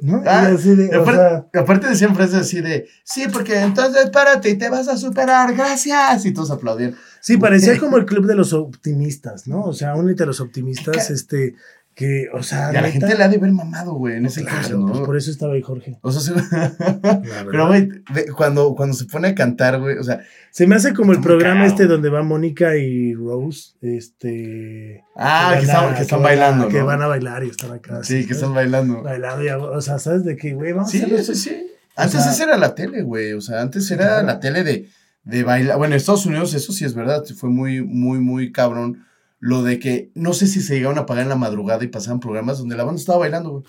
¿No? 0.00 0.22
Ah, 0.26 0.48
Y 0.50 0.54
así 0.54 0.74
de, 0.74 0.86
Y 0.86 0.94
o 0.96 1.02
aparte, 1.02 1.20
sea, 1.20 1.46
y 1.52 1.58
aparte 1.58 1.88
decían 1.88 2.14
frases 2.14 2.34
así 2.34 2.60
de, 2.60 2.88
sí, 3.04 3.26
porque 3.32 3.60
entonces 3.60 4.10
párate 4.10 4.50
y 4.50 4.58
te 4.58 4.68
vas 4.68 4.88
a 4.88 4.96
superar, 4.96 5.54
gracias. 5.54 6.24
Y 6.26 6.32
todos 6.32 6.50
aplaudían. 6.50 6.96
sí, 7.20 7.36
parecía 7.36 7.78
como 7.78 7.96
el 7.96 8.04
club 8.06 8.26
de 8.26 8.34
los 8.34 8.52
optimistas, 8.52 9.46
¿no? 9.46 9.62
O 9.62 9.72
sea, 9.72 9.94
únete 9.94 10.24
a 10.24 10.26
los 10.26 10.40
optimistas, 10.40 11.10
este, 11.10 11.54
Que, 11.94 12.28
o 12.32 12.42
sea. 12.42 12.72
Y 12.72 12.76
a 12.76 12.82
la 12.82 12.90
gente 12.90 13.14
le 13.16 13.22
ha 13.22 13.28
de 13.28 13.38
ver 13.38 13.52
mamado, 13.52 13.92
güey, 13.94 14.16
en 14.16 14.26
ese 14.26 14.42
claro, 14.42 14.56
caso, 14.56 14.78
¿no? 14.78 14.86
pues 14.92 15.00
por 15.06 15.16
eso 15.16 15.30
estaba 15.30 15.54
ahí 15.54 15.62
Jorge. 15.62 15.96
O 16.02 16.10
sea, 16.10 16.20
se- 16.20 16.32
pero, 17.50 17.68
güey, 17.68 17.88
cuando, 18.36 18.74
cuando 18.74 18.94
se 18.96 19.04
pone 19.04 19.28
a 19.28 19.34
cantar, 19.36 19.78
güey, 19.80 19.96
o 19.98 20.02
sea, 20.02 20.20
Se 20.50 20.66
me 20.66 20.74
hace 20.74 20.92
como 20.92 21.12
el 21.12 21.20
programa 21.20 21.66
este 21.66 21.86
donde 21.86 22.10
va 22.10 22.22
Mónica 22.24 22.76
y 22.76 23.14
Rose. 23.14 23.74
Este. 23.80 25.04
ah, 25.16 25.52
que, 25.56 25.64
están, 25.66 25.92
a- 25.92 25.96
que 25.96 26.02
están 26.02 26.18
van 26.22 26.24
a- 26.26 26.28
bailando, 26.30 26.68
Que 26.68 26.78
¿no? 26.80 26.86
van 26.86 27.02
a 27.02 27.06
bailar 27.06 27.44
y 27.44 27.50
están 27.50 27.72
acá. 27.72 28.02
Sí, 28.02 28.16
así, 28.18 28.22
que 28.24 28.30
¿no? 28.30 28.36
están 28.36 28.54
bailando. 28.54 29.02
Bailando, 29.02 29.44
ya, 29.44 29.58
o 29.58 29.80
sea, 29.80 29.98
¿sabes 29.98 30.24
de 30.24 30.36
qué, 30.36 30.54
güey? 30.54 30.72
Vamos 30.72 30.90
Sí, 30.90 31.00
a 31.00 31.06
hacerlo. 31.06 31.22
sí, 31.24 31.34
sí. 31.34 31.66
Antes 31.96 32.22
sea- 32.22 32.32
esa 32.32 32.44
era 32.44 32.56
la 32.56 32.74
tele, 32.74 33.02
güey. 33.02 33.32
O 33.34 33.40
sea, 33.40 33.60
antes 33.62 33.88
era 33.90 34.06
Claro. 34.06 34.26
la 34.26 34.40
tele 34.40 34.64
de, 34.64 34.88
de 35.22 35.44
bailar. 35.44 35.78
Bueno, 35.78 35.94
en 35.94 35.98
Estados 35.98 36.26
Unidos 36.26 36.52
eso 36.54 36.72
sí 36.72 36.84
es 36.84 36.94
verdad. 36.94 37.24
Fue 37.36 37.50
muy, 37.50 37.82
muy, 37.82 38.18
muy 38.18 38.50
cabrón. 38.50 39.04
Lo 39.44 39.62
de 39.62 39.78
que 39.78 40.10
no 40.14 40.32
sé 40.32 40.46
si 40.46 40.62
se 40.62 40.74
llegaron 40.74 40.96
a 40.96 41.04
pagar 41.04 41.24
en 41.24 41.28
la 41.28 41.36
madrugada 41.36 41.84
y 41.84 41.88
pasaban 41.88 42.18
programas 42.18 42.56
donde 42.56 42.78
la 42.78 42.84
banda 42.84 42.98
estaba 42.98 43.18
bailando, 43.18 43.50
güey. 43.50 43.64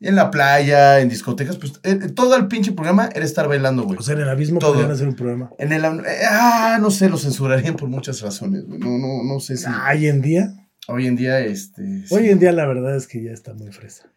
En 0.00 0.16
la 0.16 0.30
playa, 0.30 1.00
en 1.00 1.10
discotecas, 1.10 1.58
pues 1.58 1.74
eh, 1.82 1.98
eh, 2.02 2.08
todo 2.08 2.34
el 2.36 2.48
pinche 2.48 2.72
programa 2.72 3.10
era 3.14 3.22
estar 3.22 3.46
bailando, 3.46 3.82
güey. 3.82 3.98
O 3.98 4.02
sea, 4.02 4.14
en 4.14 4.22
el 4.22 4.30
abismo 4.30 4.60
Todo. 4.60 4.72
podrían 4.72 4.92
hacer 4.92 5.06
un 5.06 5.14
programa. 5.14 5.50
En 5.58 5.74
el. 5.74 5.84
eh, 5.84 6.24
ah, 6.30 6.78
no 6.80 6.90
sé, 6.90 7.10
lo 7.10 7.18
censurarían 7.18 7.76
por 7.76 7.90
muchas 7.90 8.22
razones, 8.22 8.64
güey. 8.64 8.78
No, 8.78 8.96
no, 8.96 9.22
no 9.22 9.40
sé 9.40 9.58
si. 9.58 9.66
Ah, 9.68 9.90
Hoy 9.92 10.08
en 10.08 10.22
día, 10.22 10.54
Hoy 10.88 11.06
en 11.06 11.16
día, 11.16 11.38
este. 11.40 12.06
sí. 12.06 12.14
hoy 12.14 12.30
en 12.30 12.38
día 12.38 12.52
la 12.52 12.64
verdad 12.64 12.96
es 12.96 13.06
que 13.06 13.22
ya 13.22 13.32
está 13.32 13.52
muy 13.52 13.72
fresa. 13.72 14.08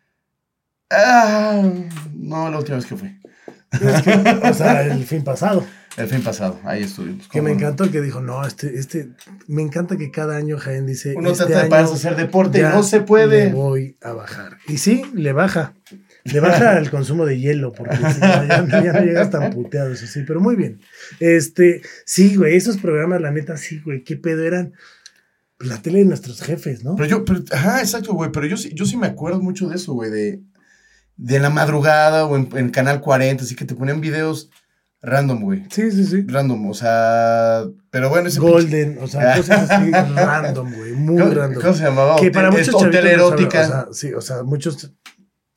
Ah, 0.90 1.70
no, 2.14 2.50
la 2.50 2.60
última 2.60 2.78
vez 2.78 2.86
que. 2.86 2.96
Es 2.96 4.02
que, 4.04 4.48
o 4.48 4.54
sea, 4.54 4.84
el 4.86 5.04
fin 5.04 5.26
pasado. 5.26 5.66
El 5.98 6.08
fin 6.08 6.22
pasado, 6.22 6.60
ahí 6.64 6.84
estuvimos. 6.84 7.28
Que 7.28 7.42
me 7.42 7.52
encantó 7.52 7.90
que 7.90 8.02
dijo, 8.02 8.22
no, 8.22 8.46
este, 8.46 8.78
este, 8.78 9.10
me 9.48 9.64
encanta 9.64 9.98
que 9.98 10.12
cada 10.12 10.38
año 10.38 10.60
Jaén 10.60 10.86
dice, 10.86 11.16
Uno 11.18 11.32
este 11.32 11.46
trata 11.46 11.68
de 11.68 11.76
año 11.76 11.90
a 11.90 11.94
hacer 11.94 12.16
deporte 12.16 12.60
y 12.60 12.62
no 12.62 12.84
se 12.84 13.02
puede. 13.02 13.52
voy 13.52 13.98
a 14.04 14.14
bajar. 14.14 14.58
Y 14.68 14.78
sí, 14.78 15.02
le 15.16 15.34
baja. 15.34 15.74
Le 16.24 16.40
baja 16.40 16.78
el 16.78 16.92
consumo 16.92 17.26
de 17.26 17.40
hielo, 17.40 17.74
porque 17.74 17.96
si 17.96 18.20
no, 18.20 18.48
ya, 18.48 18.68
ya 18.68 18.94
no 18.94 19.02
llegas 19.02 19.32
tan 19.32 19.50
puteado, 19.52 19.92
eso 19.92 20.06
sí, 20.06 20.22
pero 20.28 20.40
muy 20.40 20.56
bien. 20.56 20.82
Este, 21.20 21.82
sí, 22.06 22.36
güey, 22.36 22.56
esos 22.56 22.78
programas, 22.78 23.20
la 23.20 23.32
neta, 23.32 23.58
sí, 23.58 23.82
güey, 23.84 24.04
qué 24.04 24.18
pedo 24.18 24.44
eran. 24.44 24.74
La 25.60 25.82
tele 25.82 26.00
de 26.00 26.06
nuestros 26.06 26.44
jefes, 26.44 26.84
¿no? 26.84 26.96
Pero 26.96 27.10
yo, 27.10 27.26
pero, 27.26 27.44
ajá, 27.52 27.80
exacto, 27.80 28.14
güey. 28.14 28.32
Pero 28.32 28.46
yo 28.46 28.58
sí, 28.58 28.70
yo 28.76 28.86
sí 28.86 28.98
me 28.98 29.08
acuerdo 29.08 29.42
mucho 29.42 29.68
de 29.68 29.78
eso, 29.78 29.94
güey. 29.94 30.12
De, 30.12 30.44
de 31.16 31.40
la 31.40 31.50
madrugada 31.50 32.28
o 32.28 32.38
en, 32.38 32.50
en 32.56 32.70
Canal 32.70 33.02
40, 33.02 33.44
así 33.44 33.56
que 33.56 33.66
te 33.66 33.74
ponían 33.74 34.00
videos 34.00 34.52
random, 35.02 35.42
güey. 35.42 35.64
Sí, 35.70 35.92
sí, 35.92 36.06
sí. 36.06 36.24
Random, 36.28 36.70
o 36.70 36.74
sea. 36.74 37.64
Pero 37.90 38.10
bueno, 38.10 38.28
ese 38.28 38.40
pinche- 38.40 38.52
Golden, 38.52 38.98
o 39.02 39.08
sea, 39.08 39.38
cosas 39.38 39.70
así 39.70 39.92
random, 40.16 40.74
güey, 40.74 40.94
muy 40.94 41.22
¿Cómo, 41.22 41.34
random. 41.34 41.62
cómo 41.62 41.74
se 41.74 41.84
llamaba? 41.84 42.16
que 42.20 42.32
para 42.32 42.52
muchos 42.52 42.68
es- 42.70 42.74
Hotel 42.76 43.04
no 43.06 43.10
erótica. 43.10 43.62
o 43.62 43.68
sea, 43.68 43.88
sí, 43.92 44.14
o 44.14 44.22
sea, 44.22 44.44
muchos 44.44 44.92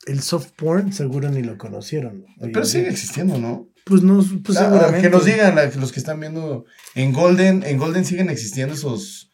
el 0.06 0.20
soft 0.22 0.50
porn 0.56 0.92
seguro 0.92 1.28
ni 1.30 1.42
lo 1.42 1.56
conocieron. 1.58 2.24
pero 2.40 2.64
sigue 2.64 2.88
existiendo, 2.88 3.38
¿no? 3.38 3.68
Pues 3.84 4.02
no, 4.02 4.24
pues 4.44 4.58
Ah, 4.58 4.64
seguramente. 4.68 5.02
que 5.02 5.10
nos 5.10 5.24
digan 5.24 5.56
los 5.80 5.90
que 5.92 6.00
están 6.00 6.20
viendo. 6.20 6.64
En 6.94 7.12
Golden, 7.12 7.62
en 7.64 7.78
Golden 7.78 8.04
siguen 8.04 8.30
existiendo 8.30 8.74
esos, 8.74 9.30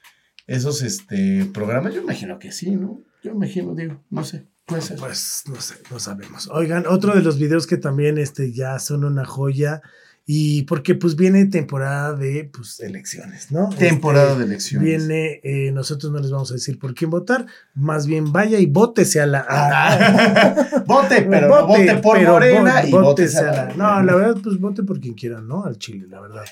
esos 0.46 0.82
este, 0.82 1.46
programas. 1.52 1.94
Yo 1.94 2.00
imagino 2.02 2.38
que 2.38 2.52
sí, 2.52 2.70
¿no? 2.70 3.00
Yo 3.22 3.32
imagino, 3.32 3.74
digo, 3.74 4.02
no 4.10 4.24
sé. 4.24 4.46
Puede 4.66 4.82
ser. 4.82 4.98
Pues 4.98 5.44
no 5.46 5.60
sé, 5.60 5.74
no 5.90 5.98
sabemos. 6.00 6.48
Oigan, 6.52 6.86
otro 6.88 7.14
de 7.14 7.22
los 7.22 7.38
videos 7.38 7.66
que 7.66 7.76
también 7.76 8.18
este, 8.18 8.52
ya 8.52 8.78
son 8.78 9.04
una 9.04 9.24
joya. 9.24 9.80
Y 10.28 10.62
porque 10.64 10.96
pues 10.96 11.14
viene 11.14 11.46
temporada 11.46 12.12
de 12.12 12.50
pues 12.52 12.80
elecciones, 12.80 13.52
¿no? 13.52 13.68
Temporada 13.68 14.30
Este, 14.32 14.38
de 14.40 14.44
elecciones. 14.46 14.84
Viene, 14.88 15.40
eh, 15.44 15.70
nosotros 15.70 16.10
no 16.10 16.18
les 16.18 16.32
vamos 16.32 16.50
a 16.50 16.54
decir 16.54 16.80
por 16.80 16.94
quién 16.96 17.10
votar, 17.10 17.46
más 17.76 18.08
bien 18.08 18.32
vaya 18.32 18.58
y 18.58 18.66
vótese 18.66 19.20
a 19.20 19.26
la... 19.26 19.46
Ah, 19.48 20.82
vote, 20.86 21.22
pero 21.30 21.46
no 21.46 21.66
Vote, 21.68 21.86
vote 21.86 22.02
por 22.02 22.18
pero 22.18 22.32
Morena 22.32 22.84
y 22.84 22.90
vótese 22.90 23.38
vote 23.44 23.48
a 23.50 23.66
la- 23.66 23.74
No, 23.76 24.02
la 24.02 24.14
verdad, 24.16 24.36
pues 24.42 24.58
vote 24.58 24.82
por 24.82 24.98
quien 24.98 25.14
quiera, 25.14 25.40
¿no? 25.40 25.64
Al 25.64 25.78
Chile, 25.78 26.08
la 26.10 26.20
verdad. 26.20 26.44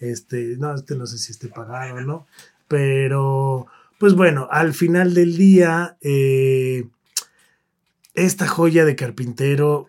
Este, 0.00 0.56
no, 0.58 0.74
este 0.74 0.96
no 0.96 1.06
sé 1.06 1.16
si 1.16 1.30
esté 1.30 1.46
pagado 1.46 1.94
o 1.94 2.00
no. 2.00 2.26
Pero, 2.66 3.68
pues 4.00 4.14
bueno, 4.14 4.48
al 4.50 4.74
final 4.74 5.14
del 5.14 5.36
día, 5.36 5.96
eh, 6.00 6.88
esta 8.14 8.46
joya 8.46 8.84
de 8.84 8.96
carpintero. 8.96 9.86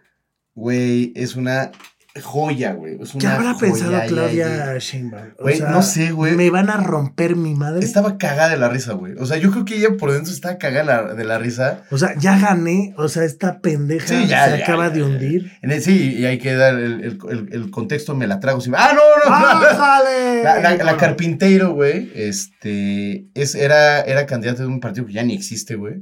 Güey, 0.54 1.14
es 1.16 1.36
una 1.36 1.72
joya, 2.22 2.74
güey. 2.74 2.98
Es 3.02 3.12
¿Qué 3.12 3.20
una 3.26 3.36
habrá 3.36 3.54
joya, 3.54 3.60
pensado 3.72 4.02
Claudia. 4.10 4.78
Sheinbaum? 4.80 5.30
Güey, 5.40 5.62
no 5.62 5.82
sé, 5.82 6.12
güey. 6.12 6.36
Me 6.36 6.50
van 6.50 6.70
a 6.70 6.76
romper 6.76 7.38
mi 7.38 7.56
madre. 7.56 7.86
Estaba 7.86 8.18
cagada 8.18 8.50
de 8.50 8.58
la 8.58 8.68
risa, 8.68 8.92
güey. 8.94 9.14
O 9.18 9.26
sea, 9.26 9.38
yo 9.38 9.50
creo 9.52 9.64
que 9.64 9.78
ella 9.78 9.96
por 9.98 10.12
dentro 10.12 10.34
estaba 10.34 10.58
cagada 10.58 11.04
de 11.04 11.08
la- 11.08 11.14
de 11.14 11.24
la 11.24 11.38
risa. 11.40 11.84
O 11.90 11.98
sea, 11.98 12.14
ya 12.20 12.38
gané. 12.38 12.94
O 12.98 13.08
sea, 13.08 13.24
esta 13.24 13.62
pendeja 13.62 14.06
Sí, 14.08 14.28
ya, 14.28 14.50
se 14.52 14.58
ya, 14.58 14.64
acaba 14.66 14.90
ya, 14.90 14.94
de 14.96 15.04
hundir. 15.04 15.52
En 15.62 15.72
el- 15.72 15.82
sí, 15.82 16.16
y 16.18 16.26
hay 16.26 16.38
que 16.38 16.54
dar 16.54 16.76
el, 16.76 17.02
el- 17.02 17.20
el- 17.30 17.50
el 17.54 17.72
contexto, 17.72 18.14
me 18.14 18.28
la 18.28 18.42
trago. 18.42 18.60
¡Ah, 18.76 18.92
no, 18.94 19.02
no! 19.24 19.30
no! 19.30 19.36
¡Ájale! 19.68 20.44
La, 20.44 20.60
la- 20.84 20.98
Carpinteiro, 20.98 21.72
güey, 21.74 22.12
este, 22.14 23.28
es, 23.36 23.56
era, 23.56 24.02
era 24.02 24.26
candidata 24.26 24.64
de 24.64 24.68
un 24.68 24.80
partido 24.82 25.06
que 25.06 25.14
ya 25.14 25.24
ni 25.24 25.34
existe, 25.34 25.76
güey. 25.76 26.02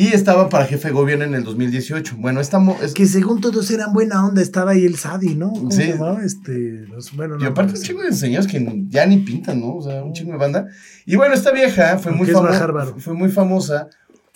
Y 0.00 0.08
estaba 0.14 0.48
para 0.48 0.64
jefe 0.66 0.88
de 0.88 0.94
gobierno 0.94 1.24
en 1.24 1.34
el 1.34 1.42
2018. 1.42 2.16
Bueno, 2.18 2.40
estamos... 2.40 2.76
Que 2.94 3.06
según 3.06 3.40
todos 3.40 3.68
eran 3.72 3.92
buena 3.92 4.24
onda, 4.24 4.40
estaba 4.42 4.70
ahí 4.72 4.84
el 4.84 4.96
Sadi, 4.96 5.34
¿no? 5.34 5.50
¿Cómo 5.52 5.70
Sí. 5.72 5.78
se 5.78 5.88
llamaba? 5.88 6.22
Este, 6.24 6.86
los- 6.88 7.16
bueno, 7.16 7.36
Y 7.40 7.42
no, 7.42 7.48
aparte 7.48 7.72
no, 7.72 7.78
un 7.78 7.84
chingo 7.84 8.02
de 8.02 8.12
señores 8.12 8.46
que 8.46 8.84
ya 8.88 9.06
ni 9.06 9.18
pintan, 9.18 9.60
¿no? 9.60 9.74
O 9.74 9.82
sea, 9.82 10.04
un 10.04 10.12
chingo 10.12 10.32
de 10.32 10.38
banda. 10.38 10.68
Y 11.04 11.16
bueno, 11.16 11.34
esta 11.34 11.50
vieja 11.50 11.98
fue 11.98 12.12
muy, 12.12 12.18
Porque 12.26 12.32
es 12.32 12.36
famo- 12.38 12.48
bajar 12.48 12.72
varo. 12.72 12.94
fue 12.98 13.14
muy 13.14 13.28
famosa 13.30 13.88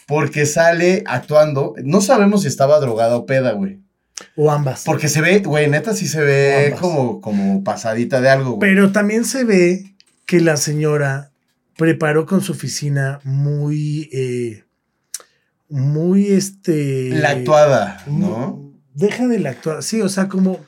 porque 0.09 0.47
sale 0.47 1.05
actuando. 1.07 1.75
No 1.85 2.01
sabemos 2.01 2.43
si 2.43 2.49
estaba 2.49 2.81
drogada 2.81 3.17
o 3.17 3.25
peda, 3.27 3.53
güey. 3.53 3.79
O 4.37 4.51
ambas. 4.51 4.83
Porque 4.85 5.09
se 5.09 5.21
ve, 5.21 5.39
güey, 5.41 5.71
neta 5.71 5.95
sí 5.95 6.09
se 6.09 6.21
ve 6.23 6.75
como, 6.81 7.21
como 7.21 7.63
pasadita 7.63 8.21
de 8.21 8.31
algo, 8.31 8.53
güey. 8.57 8.61
Pero 8.69 8.91
también 8.91 9.25
se 9.25 9.45
ve 9.45 9.95
que 10.27 10.41
la 10.41 10.57
señora 10.57 11.31
preparó 11.77 12.27
con 12.27 12.41
su 12.41 12.51
oficina 12.53 13.21
muy, 13.25 14.09
eh, 14.13 14.65
muy 15.73 16.27
este... 16.29 17.09
La 17.11 17.31
actuada, 17.31 18.03
¿no? 18.07 18.73
Deja 18.95 19.27
de 19.27 19.39
la 19.39 19.51
actuada, 19.51 19.81
sí, 19.81 20.03
o 20.03 20.09
sea, 20.11 20.29
como 20.29 20.61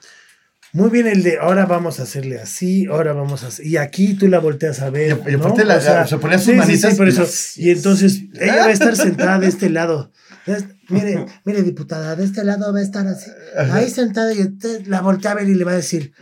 muy 0.72 0.88
bien 0.88 1.06
el 1.06 1.22
de 1.22 1.38
ahora 1.38 1.66
vamos 1.66 2.00
a 2.00 2.04
hacerle 2.04 2.40
así, 2.40 2.86
ahora 2.86 3.12
vamos 3.12 3.44
a 3.44 3.48
hacer, 3.48 3.66
y 3.66 3.76
aquí 3.76 4.14
tú 4.14 4.26
la 4.28 4.40
volteas 4.40 4.80
a 4.80 4.88
ver. 4.90 5.20
Y- 5.28 5.32
¿no? 5.36 5.54
la- 5.56 5.76
O 5.76 5.80
sea, 5.80 6.06
se 6.06 6.16
ponía 6.16 6.38
sus 6.38 6.46
sí, 6.46 6.52
sí, 6.52 6.56
manitas 6.56 6.90
sí, 6.92 6.96
por 6.96 7.08
eso. 7.08 7.26
Y 7.56 7.70
entonces 7.70 8.22
ella 8.40 8.56
va 8.56 8.64
a 8.64 8.70
estar 8.72 8.96
sentada 8.96 9.38
de 9.38 9.46
este 9.48 9.68
lado. 9.70 10.10
Mire, 10.88 11.26
mire, 11.44 11.62
diputada, 11.62 12.16
de 12.16 12.24
este 12.24 12.42
lado 12.42 12.72
va 12.72 12.78
a 12.80 12.82
estar 12.82 13.06
así. 13.06 13.30
Ahí 13.72 13.88
sentada 13.90 14.32
y 14.34 14.40
usted 14.40 14.86
la 14.86 15.00
voltea 15.00 15.30
a 15.32 15.34
ver 15.34 15.48
y 15.48 15.54
le 15.54 15.64
va 15.64 15.72
a 15.72 15.76
decir, 15.76 16.12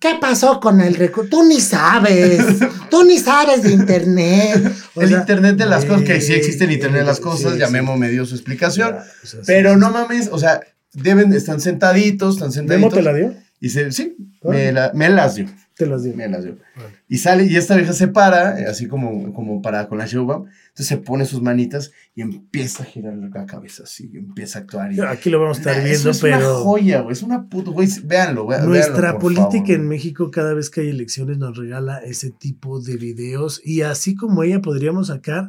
¿qué 0.00 0.12
pasó 0.20 0.58
con 0.60 0.80
el 0.80 0.94
recurso? 0.94 1.28
Tú 1.30 1.44
ni 1.44 1.60
sabes, 1.60 2.40
tú 2.96 3.04
ni 3.04 3.18
sabes 3.18 3.62
de 3.62 3.72
internet. 3.72 4.72
O 4.94 5.02
el 5.02 5.10
sea, 5.10 5.18
internet 5.18 5.56
de 5.56 5.66
las 5.66 5.84
cosas, 5.84 6.04
que 6.04 6.20
sí 6.22 6.32
existe 6.32 6.64
el 6.64 6.72
internet 6.72 7.02
de 7.02 7.06
las 7.06 7.20
cosas, 7.20 7.52
sí. 7.52 7.58
ya 7.58 7.68
Memo 7.68 7.98
me 7.98 8.08
dio 8.08 8.24
su 8.24 8.34
explicación. 8.34 8.96
O 9.22 9.26
sea, 9.26 9.40
Pero 9.46 9.76
no 9.76 9.90
mames, 9.90 10.30
o 10.32 10.38
sea, 10.38 10.60
deben, 10.94 11.34
están 11.34 11.60
sentaditos, 11.60 12.36
están 12.36 12.48
¿Memo 12.66 12.90
sentaditos. 12.90 12.94
te 12.94 13.02
la 13.02 13.12
dio? 13.12 13.34
Y 13.66 13.70
se, 13.70 13.90
sí, 13.92 14.16
me, 14.42 14.70
la- 14.72 14.92
me 14.94 15.08
las 15.08 15.34
dio, 15.34 15.46
Te 15.76 15.86
las 15.86 16.04
dio. 16.04 16.14
me 16.14 16.28
las 16.28 16.44
dio. 16.44 16.56
Vale. 16.76 16.94
Y 17.08 17.18
sale, 17.18 17.44
y 17.46 17.56
esta 17.56 17.76
vieja 17.76 17.92
se 17.92 18.08
para, 18.08 18.60
eh, 18.60 18.66
así 18.66 18.86
como, 18.88 19.32
como 19.32 19.60
para 19.62 19.88
con 19.88 19.98
la 19.98 20.06
Showbam. 20.06 20.44
Entonces 20.68 20.86
se 20.86 20.96
pone 20.98 21.24
sus 21.24 21.40
manitas 21.42 21.92
y 22.14 22.22
empieza 22.22 22.82
a 22.82 22.86
girar 22.86 23.14
la 23.16 23.46
cabeza 23.46 23.84
así, 23.84 24.10
y 24.12 24.18
empieza 24.18 24.58
a 24.58 24.62
actuar. 24.62 24.92
Y, 24.92 25.00
Aquí 25.00 25.30
lo 25.30 25.40
vamos 25.40 25.58
a 25.58 25.60
estar 25.60 25.76
Nah, 25.76 25.84
viendo, 25.84 26.10
eso 26.10 26.10
es 26.10 26.22
una 26.22 26.36
pero 26.38 26.54
joya, 26.64 27.00
güey, 27.00 27.12
es 27.12 27.22
una 27.22 27.48
puta, 27.48 27.70
güey, 27.70 27.88
véanlo, 28.04 28.46
véanlo. 28.46 28.68
nuestra 28.68 29.12
por 29.12 29.20
política 29.22 29.50
favor. 29.50 29.70
en 29.70 29.88
México 29.88 30.30
cada 30.30 30.54
vez 30.54 30.70
que 30.70 30.82
hay 30.82 30.88
elecciones 30.90 31.38
nos 31.38 31.56
regala 31.56 31.98
ese 31.98 32.30
tipo 32.30 32.80
de 32.80 32.96
videos 32.96 33.60
y 33.64 33.82
así 33.82 34.14
como 34.14 34.42
ella 34.42 34.60
podríamos 34.60 35.08
sacar 35.08 35.48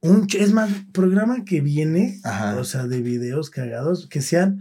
un, 0.00 0.26
es 0.38 0.52
más, 0.52 0.70
programa 0.92 1.44
que 1.44 1.60
viene, 1.62 2.20
Ajá. 2.24 2.56
o 2.58 2.64
sea, 2.64 2.86
de 2.86 3.00
videos 3.00 3.48
cagados, 3.50 4.06
que 4.08 4.20
sean 4.22 4.60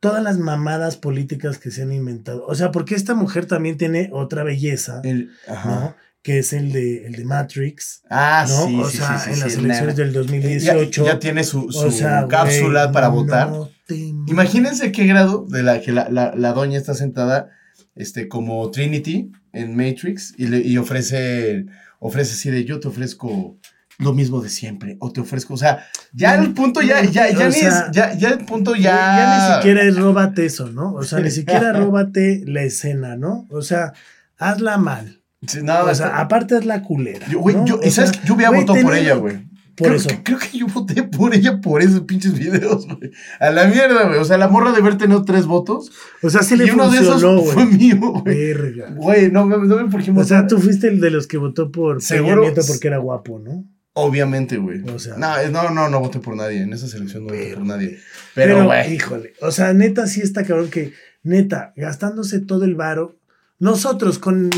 todas 0.00 0.22
las 0.22 0.38
mamadas 0.38 0.96
políticas 0.96 1.58
que 1.58 1.70
se 1.70 1.82
han 1.82 1.92
inventado. 1.92 2.44
O 2.46 2.54
sea, 2.54 2.70
porque 2.72 2.94
esta 2.94 3.14
mujer 3.14 3.46
también 3.46 3.76
tiene 3.76 4.10
otra 4.12 4.42
belleza, 4.44 5.00
El- 5.04 5.30
ajá. 5.48 5.68
¿no? 5.70 5.96
Que 6.22 6.38
es 6.40 6.52
el 6.52 6.72
de, 6.72 7.06
el 7.06 7.12
de 7.12 7.24
Matrix, 7.24 8.02
Ah, 8.10 8.44
¿no? 8.48 8.66
sí, 8.66 8.80
o 8.80 8.88
sí, 8.90 8.96
sea, 8.98 9.18
sí, 9.18 9.30
en 9.30 9.36
sí, 9.36 9.40
las 9.42 9.54
elecciones 9.56 9.96
del 9.96 10.12
Ya, 10.12 10.18
2018. 10.18 11.04
ya 11.06 11.18
tiene 11.18 11.44
su, 11.44 11.70
su 11.72 11.86
o 11.86 11.90
sea, 11.90 12.26
cápsula 12.28 12.84
güey, 12.84 12.92
para 12.92 13.08
no 13.08 13.14
votar. 13.14 13.50
te 13.86 13.94
Imagínense 13.96 14.92
qué 14.92 15.06
grado 15.06 15.46
de 15.48 15.62
la 15.62 15.80
que 15.80 15.92
la, 15.92 16.08
la, 16.10 16.34
la 16.36 16.52
doña 16.52 16.76
está 16.78 16.94
sentada 16.94 17.50
este, 17.94 18.28
como 18.28 18.70
Trinity 18.70 19.32
en 19.52 19.74
Matrix 19.76 20.34
y, 20.36 20.46
le, 20.48 20.60
y 20.60 20.76
ofrece, 20.76 21.64
ofrece 21.98 22.32
así 22.34 22.50
de 22.50 22.64
yo 22.64 22.80
te 22.80 22.88
ofrezco 22.88 23.56
lo 24.00 24.12
mismo 24.14 24.40
de 24.40 24.48
siempre 24.48 24.96
o 25.00 25.12
te 25.12 25.20
ofrezco, 25.20 25.54
o 25.54 25.56
sea, 25.56 25.86
ya 26.12 26.34
el 26.36 26.52
punto 26.54 26.80
ya, 26.82 27.02
ya, 27.04 27.30
ya, 27.30 27.48
ni 27.48 27.54
sea, 27.54 27.86
es, 27.86 27.92
ya, 27.92 28.14
ya 28.14 28.28
el 28.30 28.44
punto 28.44 28.74
Ya, 28.74 28.82
ya... 28.82 29.48
ni 29.50 29.56
siquiera 29.56 29.82
es 29.82 29.96
róbate 29.98 30.46
eso, 30.46 30.68
¿no? 30.70 30.94
O 30.94 31.02
sea, 31.04 31.20
ni 31.20 31.30
siquiera 31.30 31.72
róbate 31.74 32.42
la 32.46 32.62
escena, 32.62 33.16
¿no? 33.16 33.46
O 33.50 33.62
sea, 33.62 33.92
hazla 34.38 34.78
mal. 34.78 35.20
Sí, 35.46 35.60
no, 35.62 35.72
o 35.74 35.90
está- 35.90 35.94
sea, 35.94 36.18
aparte 36.18 36.56
hazla 36.56 36.82
culera. 36.82 37.26
yo, 37.28 37.40
güey, 37.40 37.56
¿no? 37.56 37.66
yo, 37.66 37.80
y 37.82 37.90
sabes 37.90 38.10
sea, 38.10 38.20
que 38.20 38.26
yo 38.28 38.34
hubiera 38.34 38.50
votado 38.52 38.80
por 38.82 38.94
ella, 38.94 39.14
güey. 39.14 39.48
Por 39.76 39.86
creo, 39.86 39.96
eso. 39.98 40.08
que- 40.08 40.22
Creo 40.22 40.38
que 40.38 40.58
yo 40.58 40.66
voté 40.66 41.02
por 41.04 41.34
ella 41.34 41.58
por 41.62 41.80
esos 41.80 42.00
pinches 42.02 42.34
videos, 42.38 42.86
güey. 42.86 43.10
A 43.38 43.48
la 43.48 43.66
mierda, 43.66 44.06
güey. 44.08 44.18
O 44.18 44.24
sea, 44.26 44.36
la 44.36 44.48
morra 44.48 44.72
de 44.72 44.78
haber 44.78 44.98
tenido 44.98 45.24
tres 45.24 45.46
votos. 45.46 45.90
O 46.22 46.28
sea, 46.28 46.42
sí 46.42 46.56
le 46.56 46.66
y 46.66 46.70
uno 46.70 46.90
de 46.90 46.98
esos 46.98 47.22
fue 47.54 47.64
mío, 47.64 47.98
güey. 48.22 48.52
Güey, 48.96 49.30
no, 49.32 49.46
no 49.46 49.76
ven 49.76 49.88
por 49.88 50.02
qué 50.02 50.10
O 50.10 50.24
sea, 50.24 50.46
tú 50.46 50.58
fuiste 50.58 50.88
el 50.88 51.00
de 51.00 51.08
los 51.10 51.26
que 51.26 51.38
votó 51.38 51.70
por 51.72 51.96
Peña 51.96 52.06
Seguro- 52.06 52.42
Nieto 52.42 52.60
porque 52.66 52.88
era 52.88 52.98
guapo, 52.98 53.38
¿no? 53.38 53.64
Obviamente, 53.94 54.56
güey. 54.56 54.80
O 54.88 54.98
sea- 54.98 55.16
no, 55.16 55.48
no, 55.50 55.70
no, 55.70 55.88
no 55.88 56.00
voté 56.00 56.20
por 56.20 56.36
nadie. 56.36 56.62
En 56.62 56.72
esa 56.72 56.86
selección 56.88 57.24
no 57.24 57.30
voté 57.30 57.44
Pero, 57.44 57.56
por 57.58 57.66
nadie. 57.66 57.98
Pero, 58.34 58.54
Pero, 58.54 58.64
güey. 58.66 58.94
híjole, 58.94 59.32
o 59.40 59.50
sea, 59.50 59.72
neta 59.72 60.06
sí 60.06 60.20
está 60.20 60.44
cabrón 60.44 60.70
que, 60.70 60.92
neta, 61.22 61.72
gastándose 61.76 62.40
todo 62.40 62.64
el 62.64 62.74
varo, 62.76 63.16
nosotros 63.58 64.18
con 64.18 64.48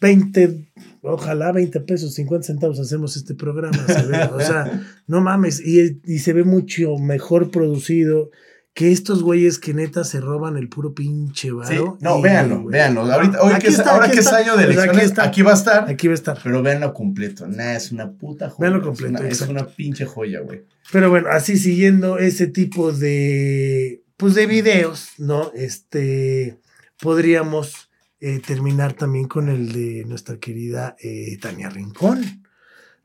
20, 0.00 0.64
ojalá 1.02 1.52
20 1.52 1.80
pesos, 1.80 2.14
50 2.14 2.46
centavos 2.46 2.80
hacemos 2.80 3.16
este 3.16 3.34
programa, 3.34 3.76
¿sabes? 3.86 4.30
O 4.32 4.40
sea, 4.40 4.82
no 5.06 5.20
mames, 5.20 5.60
y, 5.64 6.00
y 6.04 6.18
se 6.18 6.32
ve 6.32 6.42
mucho 6.44 6.96
mejor 6.98 7.50
producido 7.50 8.30
que 8.74 8.90
estos 8.90 9.22
güeyes 9.22 9.58
que 9.58 9.74
neta 9.74 10.02
se 10.02 10.18
roban 10.20 10.56
el 10.56 10.68
puro 10.70 10.94
pinche 10.94 11.48
Sí, 11.48 11.50
varo. 11.50 11.98
no, 12.00 12.18
y, 12.18 12.22
véanlo, 12.22 12.60
güey, 12.62 12.72
véanlo. 12.72 13.02
Ahorita, 13.12 13.42
hoy 13.42 13.52
Aquí 13.52 13.62
que 13.62 13.68
es, 13.68 13.78
está, 13.78 13.90
ahora 13.92 14.06
aquí 14.06 14.14
que 14.14 14.20
es 14.20 14.26
año 14.32 14.56
de 14.56 14.64
aquí 14.64 14.72
elecciones, 14.72 15.04
está. 15.04 15.24
aquí, 15.24 15.42
va 15.42 15.50
a 15.50 15.54
estar. 15.54 15.90
Aquí 15.90 16.06
va 16.08 16.12
a 16.12 16.14
estar. 16.14 16.38
Pero 16.42 16.62
véanlo 16.62 16.94
completo. 16.94 17.46
Nah, 17.46 17.74
es 17.74 17.92
una 17.92 18.10
puta 18.12 18.48
joya. 18.48 18.70
Véanlo 18.70 18.78
es 18.78 18.84
completo, 18.86 19.20
una- 19.20 19.28
Es 19.28 19.40
una, 19.42 19.66
pinche 19.66 20.06
joya, 20.06 20.40
güey. 20.40 20.62
Pero 20.90 21.10
bueno, 21.10 21.28
así 21.30 21.58
siguiendo 21.58 22.16
ese 22.18 22.46
tipo 22.46 22.92
de, 22.92 24.02
pues 24.16 24.34
de 24.34 24.46
videos, 24.46 25.08
¿no? 25.18 25.52
Este, 25.54 26.58
podríamos 27.00 27.90
eh, 28.20 28.40
terminar 28.46 28.92
también 28.94 29.26
con 29.28 29.48
el 29.48 29.72
de 29.72 30.04
nuestra 30.06 30.38
querida 30.38 30.96
eh, 31.02 31.36
Tania 31.40 31.68
Rincón. 31.68 32.41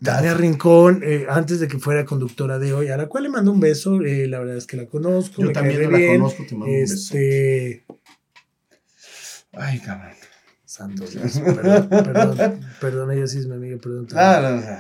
Tania 0.04 0.34
Rincón, 0.36 1.02
eh, 1.04 1.26
antes 1.30 1.60
de 1.60 1.68
que 1.68 1.80
fuera 1.80 2.06
conductora 2.06 2.60
de 2.60 2.72
hoy, 2.74 2.90
a 2.90 2.98
la 2.98 3.08
cual 3.08 3.24
le 3.24 3.30
mando 3.30 3.52
un 3.52 3.60
beso, 3.60 4.02
eh, 4.04 4.28
la 4.28 4.40
verdad 4.40 4.58
es 4.58 4.68
que 4.68 4.78
la 4.78 4.86
conozco. 4.86 5.42
Yo 5.42 5.48
me 5.48 5.54
también 5.54 5.78
cae 5.78 5.86
no 5.86 5.92
la 5.92 5.98
bien. 5.98 6.18
conozco, 6.20 6.44
te 6.48 6.56
mando 6.56 6.66
un 6.74 6.80
beso. 6.82 6.94
Este, 6.94 7.86
Ay, 9.54 9.80
cabrón. 9.80 10.12
santo 10.66 11.06
Dios, 11.08 11.40
perdón, 11.40 11.90
perdón, 11.90 12.60
perdón, 12.80 13.12
ella 13.12 13.28
sí 13.28 13.40
es 13.40 13.48
mi 13.48 13.56
amiga, 13.56 13.78
perdón. 13.82 14.08
Ah, 14.16 14.40
no, 14.42 14.62
no. 14.62 14.78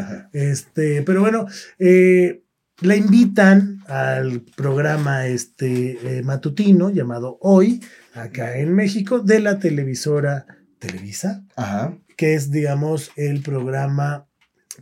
Ajá. 0.00 0.30
Este, 0.32 1.02
pero 1.02 1.20
bueno, 1.20 1.46
eh, 1.78 2.42
la 2.80 2.96
invitan 2.96 3.82
al 3.86 4.40
programa 4.56 5.26
este, 5.26 6.22
matutino 6.24 6.90
llamado 6.90 7.36
Hoy, 7.42 7.82
acá 8.14 8.56
en 8.58 8.74
México, 8.74 9.20
de 9.20 9.40
la 9.40 9.58
televisora 9.58 10.46
Televisa, 10.78 11.44
Ajá. 11.54 11.96
que 12.16 12.34
es, 12.34 12.50
digamos, 12.50 13.10
el 13.16 13.42
programa, 13.42 14.26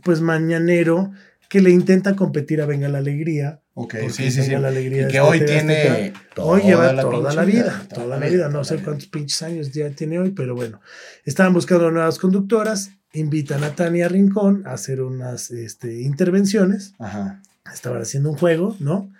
pues, 0.03 0.21
mañanero 0.21 1.11
que 1.49 1.61
le 1.61 1.69
intenta 1.69 2.15
competir 2.15 2.61
a 2.61 2.65
Venga 2.65 2.89
la 2.89 2.97
Alegría. 2.97 3.59
Ok, 3.75 3.95
sí, 4.09 4.31
sí, 4.31 4.31
sí. 4.31 4.39
Venga 4.41 4.59
la 4.59 4.67
Alegría 4.69 5.07
Y 5.07 5.11
que 5.11 5.19
hoy 5.19 5.45
tiene. 5.45 6.13
Hoy 6.37 6.61
lleva 6.63 6.99
toda 6.99 7.33
la 7.33 7.45
vida, 7.45 7.85
toda 7.93 8.17
la 8.17 8.25
vida, 8.25 8.49
no 8.49 8.63
sé 8.63 8.77
cuántos 8.77 9.07
pinches 9.07 9.41
años 9.43 9.71
ya 9.71 9.89
tiene 9.91 10.19
hoy, 10.19 10.31
pero 10.31 10.55
bueno, 10.55 10.81
estaban 11.25 11.53
buscando 11.53 11.91
nuevas 11.91 12.17
conductoras, 12.17 12.91
invitan 13.13 13.63
a 13.63 13.75
Tania 13.75 14.07
Rincón 14.07 14.63
a 14.65 14.73
hacer 14.73 15.01
unas 15.01 15.51
este, 15.51 16.01
intervenciones, 16.01 16.95
Ajá. 16.97 17.41
estaban 17.71 18.01
haciendo 18.01 18.31
un 18.31 18.37
juego, 18.37 18.75
¿no? 18.79 19.11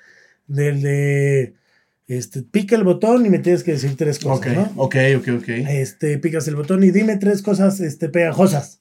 Del 0.48 0.82
de, 0.82 1.54
este, 2.08 2.42
pica 2.42 2.76
el 2.76 2.84
botón 2.84 3.26
y 3.26 3.30
me 3.30 3.40
tienes 3.40 3.64
que 3.64 3.74
decir 3.74 3.96
tres 3.96 4.20
cosas, 4.20 4.38
Ok, 4.38 4.48
¿no? 4.56 4.72
ok, 4.76 4.96
ok, 5.18 5.28
ok. 5.40 5.50
Este, 5.50 6.18
picas 6.18 6.48
el 6.48 6.56
botón 6.56 6.84
y 6.84 6.92
dime 6.92 7.18
tres 7.18 7.42
cosas, 7.42 7.80
este, 7.80 8.10
pegajosas. 8.10 8.80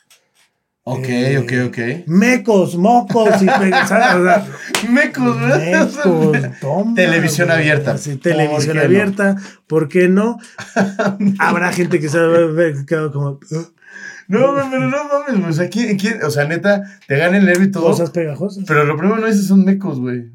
Ok, 0.84 1.04
eh, 1.08 1.38
ok, 1.38 1.68
ok. 1.68 2.08
Mecos, 2.08 2.76
mocos 2.76 3.40
y 3.40 3.46
pe- 3.46 3.70
¿sabes? 3.86 4.14
O 4.16 4.24
sea, 4.24 4.46
Mecos. 4.90 5.36
Mecos, 5.38 5.98
toma, 6.60 6.94
Televisión 6.94 7.46
güey. 7.48 7.58
abierta. 7.60 7.96
Sí, 7.98 8.10
¿Por 8.14 8.20
televisión 8.22 8.76
no? 8.76 8.82
abierta. 8.82 9.36
¿Por 9.68 9.88
qué 9.88 10.08
no? 10.08 10.38
Habrá 11.38 11.72
gente 11.72 12.00
que 12.00 12.08
se 12.08 12.18
va 12.18 12.36
a 12.36 12.46
ver 12.46 12.84
como 13.12 13.38
No, 14.28 14.54
pero 14.70 14.88
no 14.90 15.04
mames, 15.04 15.38
güey. 15.38 15.50
O 15.50 15.52
sea, 15.52 15.68
¿quién, 15.70 15.96
quién- 15.98 16.22
o 16.24 16.30
sea, 16.30 16.46
neta, 16.46 16.82
te 17.06 17.16
gana 17.16 17.38
el 17.38 17.44
nervio 17.46 17.66
y 17.68 17.70
todo. 17.70 17.84
cosas 17.84 18.10
pegajosas. 18.10 18.64
Pero 18.66 18.84
lo 18.84 18.96
primero 18.96 19.18
no 19.20 19.26
dices 19.28 19.46
son 19.46 19.64
mecos, 19.64 20.00
güey. 20.00 20.32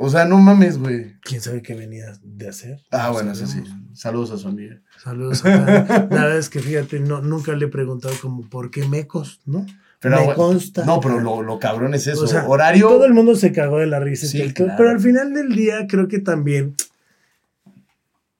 O 0.00 0.08
sea, 0.10 0.24
no 0.26 0.38
mames, 0.38 0.78
güey. 0.78 1.16
¿Quién 1.22 1.40
sabe 1.40 1.60
qué 1.60 1.74
venía 1.74 2.04
de 2.22 2.48
hacer? 2.48 2.78
Ah, 2.92 3.08
No 3.08 3.12
bueno, 3.12 3.32
eso 3.32 3.48
sí. 3.48 3.64
Saludos 3.94 4.30
a 4.30 4.36
su 4.38 4.46
amiga. 4.46 4.80
Saludos. 5.02 5.44
a. 5.44 5.48
La 5.48 6.06
verdad 6.06 6.38
es 6.38 6.48
que 6.50 6.60
fíjate, 6.60 7.00
no, 7.00 7.20
nunca 7.20 7.50
le 7.54 7.64
he 7.64 7.68
preguntado 7.68 8.14
como 8.22 8.48
por 8.48 8.70
qué 8.70 8.86
mecos, 8.86 9.40
¿no? 9.44 9.66
Pero, 10.00 10.26
Me 10.26 10.34
consta. 10.34 10.84
No, 10.84 11.00
pero 11.00 11.18
lo, 11.18 11.42
lo 11.42 11.58
cabrón 11.58 11.92
es 11.94 12.06
eso. 12.06 12.22
O 12.24 12.26
sea, 12.28 12.46
Horario. 12.46 12.88
Todo 12.88 13.04
el 13.04 13.14
mundo 13.14 13.34
se 13.34 13.50
cagó 13.52 13.78
de 13.78 13.86
la 13.86 13.98
risa. 13.98 14.26
Sí, 14.28 14.52
claro. 14.52 14.74
Pero 14.76 14.90
al 14.90 15.00
final 15.00 15.34
del 15.34 15.54
día 15.56 15.86
creo 15.88 16.06
que 16.06 16.20
también 16.20 16.74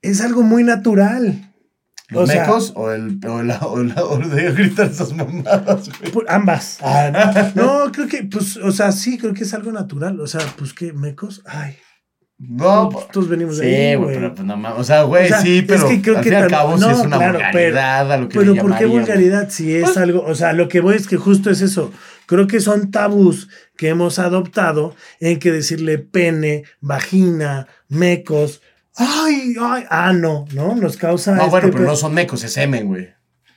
es 0.02 0.20
algo 0.20 0.42
muy 0.42 0.62
natural. 0.64 1.44
¿Los 2.10 2.24
o 2.30 2.32
sea- 2.32 2.42
mecos 2.46 2.72
o 2.74 2.90
el, 2.92 3.20
o, 3.28 3.42
la, 3.42 3.58
o, 3.66 3.82
la- 3.82 4.02
o 4.04 4.18
de 4.18 4.52
gritar 4.52 4.86
esas 4.86 5.12
mamadas, 5.12 5.90
güey? 6.12 6.24
Ambas. 6.28 6.78
Ah, 6.80 7.50
no, 7.54 7.92
creo 7.92 8.06
que, 8.08 8.22
pues, 8.24 8.56
o 8.56 8.72
sea, 8.72 8.92
sí, 8.92 9.18
creo 9.18 9.34
que 9.34 9.42
es 9.42 9.52
algo 9.52 9.72
natural. 9.72 10.18
O 10.20 10.26
sea, 10.26 10.40
pues 10.56 10.72
que 10.72 10.92
mecos, 10.94 11.42
ay, 11.44 11.76
No, 12.40 12.88
todos, 12.88 13.08
todos 13.08 13.28
venimos 13.28 13.58
de 13.58 13.64
sí, 13.68 13.74
ahí, 13.74 13.94
güey, 13.96 14.14
pero 14.14 14.32
pues 14.34 14.46
no 14.46 14.56
mames. 14.56 14.78
O 14.78 14.84
sea, 14.84 15.02
güey, 15.02 15.24
O 15.24 15.28
sea, 15.28 15.40
sí, 15.40 15.58
es 15.58 15.64
pero 15.66 15.88
que 15.88 16.00
creo 16.00 16.16
al 16.18 16.22
que 16.22 16.30
fin 16.30 16.38
y 16.38 16.42
al 16.42 16.48
cabo 16.50 16.76
no, 16.76 16.90
es 16.90 16.98
una 17.00 17.16
claro, 17.16 17.32
vulgaridad 17.34 18.12
a 18.12 18.16
lo 18.16 18.28
que 18.28 18.38
Pero 18.38 18.54
¿por 18.54 18.78
qué 18.78 18.86
vulgaridad 18.86 19.50
si 19.50 19.74
es 19.74 19.82
Pues- 19.84 19.96
algo? 19.96 20.22
O 20.24 20.34
sea, 20.36 20.52
lo 20.52 20.68
que 20.68 20.80
voy 20.80 20.94
es 20.94 21.08
que 21.08 21.16
justo 21.16 21.50
es 21.50 21.60
eso. 21.62 21.92
Creo 22.26 22.46
que 22.46 22.60
son 22.60 22.92
tabús 22.92 23.48
que 23.76 23.88
hemos 23.88 24.18
adoptado 24.20 24.94
en 25.18 25.40
que 25.40 25.50
decirle 25.50 25.98
pene, 25.98 26.62
vagina, 26.80 27.66
mecos, 27.88 28.62
ay, 28.96 29.54
ay, 29.60 29.84
ano, 29.90 30.44
¿no? 30.52 30.76
Nos 30.76 30.96
causa. 30.96 31.32
No, 31.34 31.38
este 31.40 31.50
bueno, 31.50 31.68
pero 31.72 31.84
pe- 31.84 31.88
no 31.90 31.96
son 31.96 32.14
mecos, 32.14 32.44
es 32.44 32.52
semen, 32.52 32.86
güey. 32.86 33.08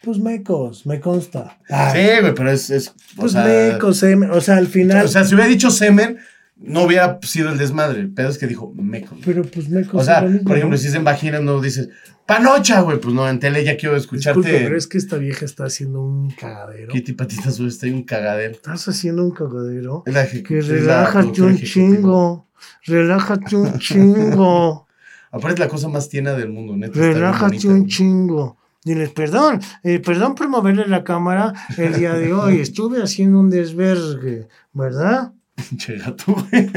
Pues 0.03 0.17
mecos, 0.17 0.87
me 0.87 0.99
consta. 0.99 1.59
Ay, 1.69 1.91
Sí, 2.15 2.21
güey, 2.21 2.33
pero 2.33 2.49
es. 2.49 2.71
es 2.71 2.87
o 2.87 2.93
pues 3.17 3.33
sea, 3.33 3.43
mecos, 3.43 4.01
em- 4.01 4.31
o 4.31 4.41
sea, 4.41 4.57
al 4.57 4.65
final. 4.67 5.05
O 5.05 5.07
sea, 5.07 5.23
si 5.23 5.35
hubiera 5.35 5.47
dicho 5.49 5.69
semen, 5.69 6.17
no 6.61 6.83
hubiera 6.83 7.19
sido 7.23 7.49
el 7.49 7.57
desmadre. 7.57 7.99
El 7.99 8.13
pedo 8.13 8.29
es 8.29 8.37
que 8.37 8.47
dijo 8.47 8.71
mecos. 8.75 9.17
pero 9.25 9.43
pues 9.43 9.69
mecos. 9.69 10.01
O 10.01 10.03
sea, 10.03 10.21
mismo, 10.21 10.43
por 10.47 10.57
ejemplo, 10.57 10.77
¿no? 10.77 10.81
si 10.81 10.87
es 10.87 10.93
en 10.93 11.03
vagina, 11.03 11.39
no 11.39 11.59
dices 11.59 11.89
panocha, 12.25 12.81
güey. 12.81 12.99
Pues 12.99 13.13
no, 13.13 13.27
en 13.27 13.39
tele 13.39 13.63
ya 13.63 13.77
quiero 13.77 13.95
escucharte. 13.95 14.39
Disculpe, 14.39 14.63
pero 14.63 14.77
es 14.77 14.87
que 14.87 14.97
esta 14.97 15.17
vieja 15.17 15.45
está 15.45 15.65
haciendo 15.65 16.01
un 16.01 16.31
cagadero. 16.31 16.91
Kitty 16.91 17.13
Patitas, 17.13 17.57
güey, 17.57 17.69
está 17.69 17.87
ahí 17.87 17.93
un 17.93 18.03
cagadero. 18.03 18.51
Estás 18.51 18.87
haciendo 18.87 19.23
un 19.23 19.31
cagadero. 19.31 20.03
La 20.05 20.27
Que 20.27 20.61
relájate 20.61 21.41
un 21.41 21.57
chingo. 21.57 22.47
Relájate 22.85 23.55
un 23.55 23.79
chingo. 23.79 24.87
Aparte 25.31 25.53
es 25.55 25.59
la 25.59 25.69
cosa 25.69 25.87
más 25.87 26.09
tierna 26.09 26.33
del 26.33 26.49
mundo, 26.49 26.75
neta. 26.75 26.99
Relájate 26.99 27.67
un 27.67 27.87
chingo. 27.87 28.57
Diles, 28.83 29.11
perdón, 29.11 29.59
eh, 29.83 29.99
perdón 29.99 30.33
por 30.33 30.49
moverle 30.49 30.87
la 30.87 31.03
cámara 31.03 31.53
el 31.77 31.93
día 31.93 32.13
de 32.15 32.33
hoy. 32.33 32.59
Estuve 32.59 33.01
haciendo 33.01 33.39
un 33.39 33.49
desvergue, 33.49 34.47
¿verdad? 34.73 35.33
Pinche 35.69 35.97
gato, 35.97 36.33
güey. 36.33 36.69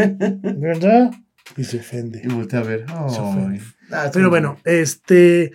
¿Verdad? 0.56 1.10
Y 1.56 1.64
se 1.64 1.78
ofende. 1.78 2.20
Y 2.24 2.28
voltea 2.28 2.60
a 2.60 2.62
ver. 2.62 2.84
Se 3.08 3.20
ofende. 3.20 3.60
Ah, 3.90 4.10
Pero 4.12 4.30
bueno, 4.30 4.58
este. 4.64 5.52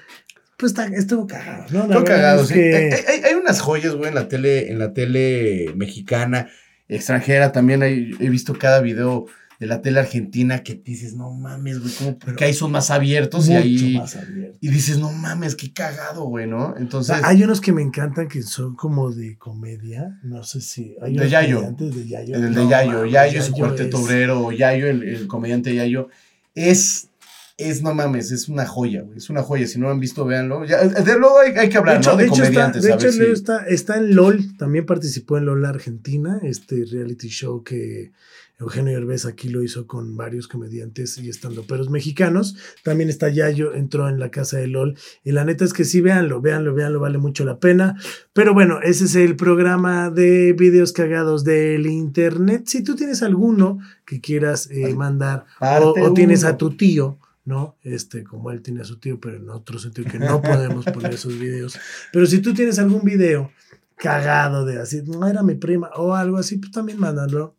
Pues 0.57 0.73
está- 0.73 0.87
estuvo 0.87 1.25
cagado, 1.25 1.65
¿no? 1.71 1.87
Verdad 1.87 2.03
cagado, 2.03 2.45
sí. 2.45 2.53
que- 2.53 2.75
Hay, 2.75 2.91
hay- 3.07 3.23
hay 3.29 3.33
unas 3.35 3.61
joyas, 3.61 3.95
güey, 3.95 4.09
en 4.09 4.15
la 4.15 4.27
tele, 4.27 4.69
en 4.69 4.77
la 4.77 4.91
tele 4.93 5.71
mexicana, 5.75 6.49
extranjera. 6.89 7.51
También 7.53 7.81
hay- 7.81 8.11
he 8.19 8.29
visto 8.29 8.53
cada 8.53 8.81
video 8.81 9.25
de 9.59 9.65
la 9.67 9.81
tele 9.81 9.99
argentina 9.99 10.63
que 10.63 10.75
dices, 10.75 11.15
no 11.15 11.31
mames, 11.33 11.79
güey, 11.81 11.93
¿cómo? 11.97 12.17
Porque 12.17 12.45
ahí 12.45 12.53
son 12.53 12.71
más 12.71 12.91
abiertos 12.91 13.49
y 13.49 13.53
ahí. 13.53 13.97
más. 13.97 14.17
Y 14.61 14.69
dices, 14.69 14.97
no 14.99 15.11
mames, 15.11 15.55
qué 15.55 15.73
cagado, 15.73 16.23
güey, 16.23 16.47
¿no? 16.47 16.67
O 16.69 16.77
Entonces. 16.77 17.17
sea, 17.17 17.27
hay 17.27 17.43
unos 17.43 17.59
que 17.59 17.73
me 17.73 17.81
encantan 17.81 18.29
que 18.29 18.41
son 18.41 18.75
como 18.75 19.11
de 19.11 19.37
comedia. 19.37 20.17
No 20.23 20.43
sé 20.43 20.61
si. 20.61 20.95
Hay 21.01 21.11
De 21.13 21.19
unos 21.19 21.31
Yayo. 21.31 21.61
de 21.77 22.07
Yayo. 22.07 22.35
el 22.35 22.41
de 22.41 22.49
No, 22.51 22.69
Yayo, 22.69 22.91
mames, 22.93 23.11
Yayo, 23.11 23.41
su 23.43 23.51
Yayo 23.51 23.63
cuarteto 23.65 23.97
es- 23.97 24.03
obrero, 24.05 24.45
o 24.45 24.51
Yayo, 24.53 24.87
el, 24.87 25.03
el 25.03 25.27
comediante 25.27 25.75
Yayo, 25.75 26.07
es, 26.55 27.09
es, 27.57 27.81
no 27.81 27.93
mames, 27.93 28.31
es 28.31 28.47
una 28.47 28.65
joya, 28.65 29.01
güey, 29.01 29.17
es 29.17 29.29
una 29.29 29.43
joya, 29.43 29.67
si 29.67 29.77
no 29.77 29.87
lo 29.87 29.91
han 29.91 29.99
visto, 29.99 30.23
véanlo, 30.25 30.63
ya, 30.65 30.81
de 30.87 31.19
luego 31.19 31.39
hay, 31.39 31.51
hay 31.57 31.67
que 31.67 31.77
hablar, 31.77 31.95
De 31.95 31.99
hecho, 32.01 32.11
¿no? 32.11 32.17
De, 32.17 32.23
de 32.23 32.29
hecho, 32.29 32.43
está, 32.43 32.71
de 32.71 32.93
hecho 32.93 33.11
si- 33.11 33.23
está, 33.23 33.65
está 33.67 33.97
en 33.97 34.15
LOL, 34.15 34.55
también 34.57 34.85
participó 34.85 35.37
en 35.37 35.45
LOL 35.45 35.65
Argentina, 35.65 36.39
este 36.43 36.85
reality 36.89 37.27
show 37.27 37.61
que 37.63 38.11
Eugenio 38.59 38.97
Herbes 38.97 39.25
aquí 39.25 39.47
lo 39.47 39.63
hizo 39.63 39.87
con 39.87 40.17
varios 40.17 40.49
comediantes 40.49 41.17
y 41.17 41.29
estando 41.29 41.63
peros 41.63 41.89
mexicanos. 41.89 42.57
También 42.83 43.09
está 43.09 43.29
Yayo, 43.29 43.73
entró 43.73 44.09
en 44.09 44.19
la 44.19 44.31
casa 44.31 44.57
de 44.57 44.67
LOL. 44.67 44.97
Y 45.23 45.31
la 45.31 45.45
neta 45.45 45.63
es 45.63 45.71
que 45.71 45.85
sí, 45.85 46.01
véanlo, 46.01 46.41
véanlo, 46.41 46.73
véanlo, 46.73 46.99
vale 46.99 47.17
mucho 47.17 47.45
la 47.45 47.59
pena. 47.59 47.95
Pero 48.33 48.53
bueno, 48.53 48.81
ese 48.81 49.05
es 49.05 49.15
el 49.15 49.37
programa 49.37 50.09
de 50.09 50.53
videos 50.53 50.91
cagados 50.91 51.45
del 51.45 51.85
internet. 51.85 52.63
Si 52.65 52.83
tú 52.83 52.95
tienes 52.95 53.23
alguno 53.23 53.79
que 54.05 54.19
quieras 54.19 54.69
eh, 54.69 54.93
mandar 54.93 55.45
o, 55.61 56.13
tienes 56.13 56.41
uno. 56.41 56.49
a 56.49 56.57
tu 56.57 56.75
tío, 56.75 57.17
¿no? 57.45 57.77
Este, 57.81 58.25
como 58.25 58.51
él 58.51 58.61
tiene 58.61 58.81
a 58.81 58.85
su 58.85 58.99
tío, 58.99 59.21
pero 59.21 59.37
en 59.37 59.49
otro 59.49 59.79
sentido 59.79 60.11
que 60.11 60.19
no 60.19 60.41
podemos 60.41 60.83
poner 60.85 61.13
esos 61.13 61.39
videos. 61.39 61.79
Pero 62.11 62.25
si 62.25 62.39
tú 62.39 62.53
tienes 62.53 62.77
algún 62.77 63.03
video 63.05 63.51
cagado 63.95 64.65
de 64.65 64.81
así, 64.81 65.01
no 65.05 65.27
era 65.27 65.43
mi 65.43 65.55
prima 65.55 65.89
o 65.95 66.13
algo 66.13 66.37
así, 66.37 66.57
pues 66.57 66.71
también 66.71 66.99
mándalo. 66.99 67.55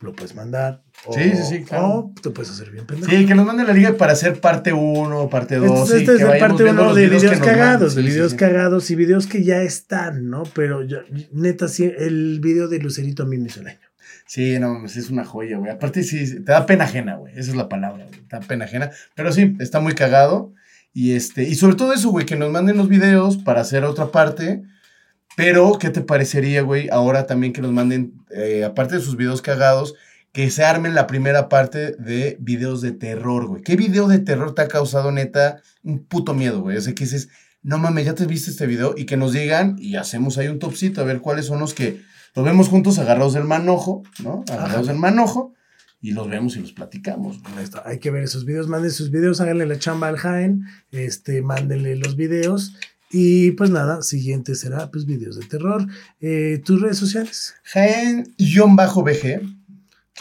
Lo 0.00 0.12
puedes 0.14 0.34
mandar. 0.34 0.82
O, 1.06 1.12
Sí, 1.12 1.30
sí, 1.34 1.42
sí, 1.48 1.62
claro. 1.64 1.86
O 1.86 2.14
te 2.22 2.30
puedes 2.30 2.50
hacer 2.50 2.70
bien 2.70 2.86
pendejo. 2.86 3.10
Sí, 3.10 3.26
que 3.26 3.34
nos 3.34 3.46
manden 3.46 3.66
la 3.66 3.72
liga 3.72 3.96
para 3.96 4.12
hacer 4.12 4.40
parte 4.40 4.72
1, 4.72 5.28
parte 5.28 5.56
2. 5.56 5.90
Este, 5.90 6.14
es 6.14 6.20
la 6.22 6.38
parte 6.38 6.64
uno 6.64 6.94
de 6.94 7.06
videos 7.08 7.24
mandan. 7.38 7.40
cagados, 7.48 7.94
de 7.94 8.02
Sí, 8.02 8.08
videos 8.08 8.30
sí. 8.32 8.36
cagados 8.36 8.90
y 8.90 8.94
videos 8.96 9.26
que 9.26 9.44
ya 9.44 9.62
están, 9.62 10.28
¿no? 10.30 10.42
Pero 10.54 10.82
yo- 10.82 10.98
neta, 11.32 11.68
sí, 11.68 11.90
el 11.98 12.40
video 12.40 12.68
de 12.68 12.78
Lucerito 12.78 13.22
a 13.22 13.26
mí 13.26 13.38
me 13.38 13.46
hizo 13.48 13.60
el 13.60 13.68
año. 13.68 13.78
Sí, 14.28 14.58
no 14.58 14.84
es 14.84 15.10
una 15.10 15.24
joya, 15.24 15.56
güey. 15.58 15.70
Aparte, 15.70 16.02
sí, 16.02 16.26
sí, 16.26 16.36
te 16.44 16.52
da 16.52 16.66
pena 16.66 16.84
ajena, 16.84 17.14
güey. 17.16 17.32
Esa 17.38 17.50
es 17.50 17.56
la 17.56 17.68
palabra, 17.68 18.04
güey. 18.06 18.20
Te 18.28 18.36
da 18.36 18.40
pena 18.40 18.64
ajena. 18.64 18.90
Pero 19.14 19.32
sí, 19.32 19.56
está 19.60 19.78
muy 19.80 19.94
cagado. 19.94 20.52
Y 20.92 21.12
este, 21.12 21.44
y 21.44 21.54
sobre 21.54 21.76
todo 21.76 21.92
eso, 21.92 22.08
güey, 22.10 22.26
que 22.26 22.36
nos 22.36 22.50
manden 22.50 22.76
los 22.76 22.88
videos 22.88 23.36
para 23.36 23.60
hacer 23.60 23.84
otra 23.84 24.06
parte. 24.06 24.62
Pero, 25.36 25.78
¿qué 25.78 25.90
te 25.90 26.00
parecería, 26.00 26.62
güey? 26.62 26.88
Ahora 26.90 27.26
también 27.26 27.52
que 27.52 27.60
nos 27.62 27.70
manden, 27.72 28.14
eh, 28.30 28.64
aparte 28.64 28.96
de 28.96 29.02
sus 29.02 29.16
videos 29.16 29.42
cagados, 29.42 29.94
que 30.32 30.50
se 30.50 30.64
armen 30.64 30.94
la 30.94 31.06
primera 31.06 31.48
parte 31.48 31.92
de 31.92 32.36
videos 32.40 32.80
de 32.80 32.92
terror, 32.92 33.46
güey. 33.46 33.62
¿Qué 33.62 33.76
video 33.76 34.08
de 34.08 34.18
terror 34.18 34.54
te 34.54 34.62
ha 34.62 34.68
causado, 34.68 35.12
neta, 35.12 35.62
un 35.82 36.04
puto 36.04 36.34
miedo, 36.34 36.62
güey? 36.62 36.76
O 36.76 36.80
sea, 36.80 36.94
que 36.94 37.04
dices, 37.04 37.28
no 37.62 37.78
mames, 37.78 38.06
ya 38.06 38.14
te 38.14 38.26
viste 38.26 38.50
este 38.50 38.66
video 38.66 38.94
y 38.96 39.06
que 39.06 39.16
nos 39.16 39.32
digan 39.32 39.76
y 39.78 39.96
hacemos 39.96 40.38
ahí 40.38 40.48
un 40.48 40.58
topcito 40.58 41.00
a 41.00 41.04
ver 41.04 41.20
cuáles 41.20 41.46
son 41.46 41.60
los 41.60 41.74
que 41.74 42.02
los 42.34 42.44
vemos 42.44 42.68
juntos 42.68 42.98
agarrados 42.98 43.34
del 43.34 43.44
manojo, 43.44 44.02
¿no? 44.22 44.44
Agarrados 44.48 44.84
Ajá. 44.86 44.92
del 44.92 44.96
manojo 45.00 45.54
y 46.00 46.12
los 46.12 46.28
vemos 46.28 46.56
y 46.56 46.60
los 46.60 46.72
platicamos. 46.72 47.42
güey. 47.42 47.66
Hay 47.84 47.98
que 47.98 48.10
ver 48.10 48.22
esos 48.22 48.44
videos, 48.44 48.68
manden 48.68 48.90
sus 48.90 49.10
videos, 49.10 49.40
háganle 49.40 49.66
la 49.66 49.78
chamba 49.78 50.08
al 50.08 50.16
Jaén, 50.16 50.64
este, 50.92 51.42
mándenle 51.42 51.96
los 51.96 52.14
videos. 52.16 52.74
Y 53.10 53.52
pues 53.52 53.70
nada, 53.70 54.02
siguiente 54.02 54.54
será 54.54 54.90
pues 54.90 55.06
videos 55.06 55.38
de 55.38 55.46
terror. 55.46 55.86
Eh, 56.20 56.60
Tus 56.64 56.80
redes 56.80 56.98
sociales. 56.98 57.54
Jaén-BG 57.72 59.56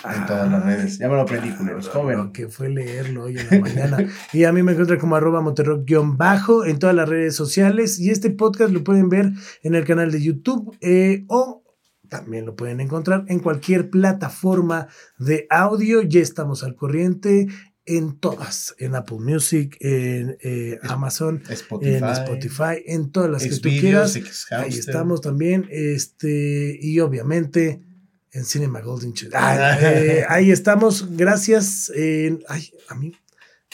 en 0.04 0.26
todas 0.26 0.52
las 0.52 0.64
redes. 0.64 0.98
Ya 1.00 1.08
me 1.08 1.16
lo 1.16 1.22
aprendí, 1.22 1.52
culeros. 1.52 1.90
¿Cómo 1.90 2.08
ven? 2.08 2.18
Lo 2.18 2.32
que 2.32 2.48
fue 2.48 2.70
leerlo 2.70 3.24
hoy 3.24 3.38
en 3.38 3.48
la 3.50 3.60
mañana. 3.60 3.98
y 4.34 4.44
a 4.44 4.52
mí 4.52 4.62
me 4.62 4.74
encuentran 4.74 5.00
como 5.00 5.16
arroba 5.16 5.42
moterrock-bajo 5.42 6.66
en 6.66 6.80
todas 6.80 6.96
las 6.96 7.08
redes 7.08 7.36
sociales. 7.36 8.00
Y 8.00 8.12
este 8.12 8.30
podcast 8.30 8.72
lo 8.72 8.84
pueden 8.84 9.10
ver 9.10 9.32
en 9.64 9.76
el 9.76 9.86
canal 9.86 10.12
de 10.12 10.22
YouTube 10.22 10.78
eh, 10.82 11.26
o 11.28 11.64
también 12.10 12.46
lo 12.46 12.56
pueden 12.56 12.82
encontrar 12.82 13.26
en 13.30 13.40
cualquier 13.40 13.90
plataforma 13.90 14.88
de 15.18 15.48
audio. 15.50 16.02
Ya 16.02 16.20
estamos 16.20 16.64
al 16.64 16.76
corriente 16.76 17.48
en 17.86 18.18
todas, 18.18 18.76
en 18.80 18.96
Apple 18.96 19.20
Music, 19.20 19.78
en 19.80 20.38
eh, 20.42 20.80
Amazon, 20.84 21.44
Spotify. 21.50 21.96
en 21.96 22.04
Spotify, 22.06 22.84
en 22.86 23.12
todas 23.12 23.30
las 23.30 23.44
que 23.44 23.56
tú 23.58 23.70
quieras. 23.70 24.18
Ahí 24.52 24.72
estamos 24.72 25.22
también. 25.22 25.68
Este, 25.70 26.78
y 26.82 27.00
obviamente 27.00 27.82
en 28.32 28.46
Cinema 28.46 28.82
Golden. 28.82 29.14
Ah, 29.34 29.78
eh, 29.82 30.26
ahí 30.28 30.52
estamos. 30.52 31.16
Gracias. 31.16 31.92
eh, 31.96 32.38
ay, 32.48 32.72
a 32.90 32.96
mí 32.96 33.14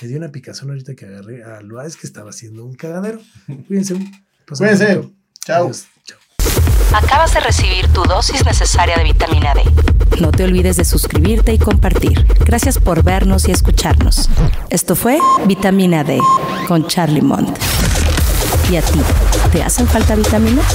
me 0.02 0.08
dio 0.08 0.17
una 0.17 0.32
picazón 0.32 0.69
ahorita 0.69 0.95
que 0.95 1.06
agarré 1.06 1.43
a. 1.43 1.62
Es 1.86 1.95
que 1.95 2.08
estaba 2.08 2.32
haciendo 2.32 2.65
un 2.65 2.76
cagadero. 2.76 3.21
Cuídense. 3.67 3.95
Cuídense. 4.47 5.10
Chao. 5.45 5.65
Adiós. 5.65 5.88
Acabas 6.94 7.34
de 7.34 7.40
recibir 7.40 7.88
tu 7.94 8.04
dosis 8.04 8.46
necesaria 8.46 8.98
de 8.98 9.04
vitamina 9.04 9.54
D. 9.54 9.64
No 10.20 10.32
te 10.32 10.44
olvides 10.44 10.76
de 10.76 10.86
suscribirte 10.86 11.54
y 11.54 11.58
compartir. 11.58 12.28
Gracias 12.46 12.78
por 12.80 13.04
vernos 13.04 13.48
y 13.48 13.52
escucharnos. 13.52 14.30
Esto 14.70 14.96
fue 14.96 15.20
Vitamina 15.46 16.04
D 16.04 16.20
con 16.68 16.88
Charlie 16.88 17.22
Mont. 17.22 17.58
¿Y 18.70 18.76
a 18.76 18.82
ti? 18.82 19.00
¿Te 19.52 19.64
hacen 19.64 19.88
falta 19.88 20.16
vitaminas? 20.16 20.66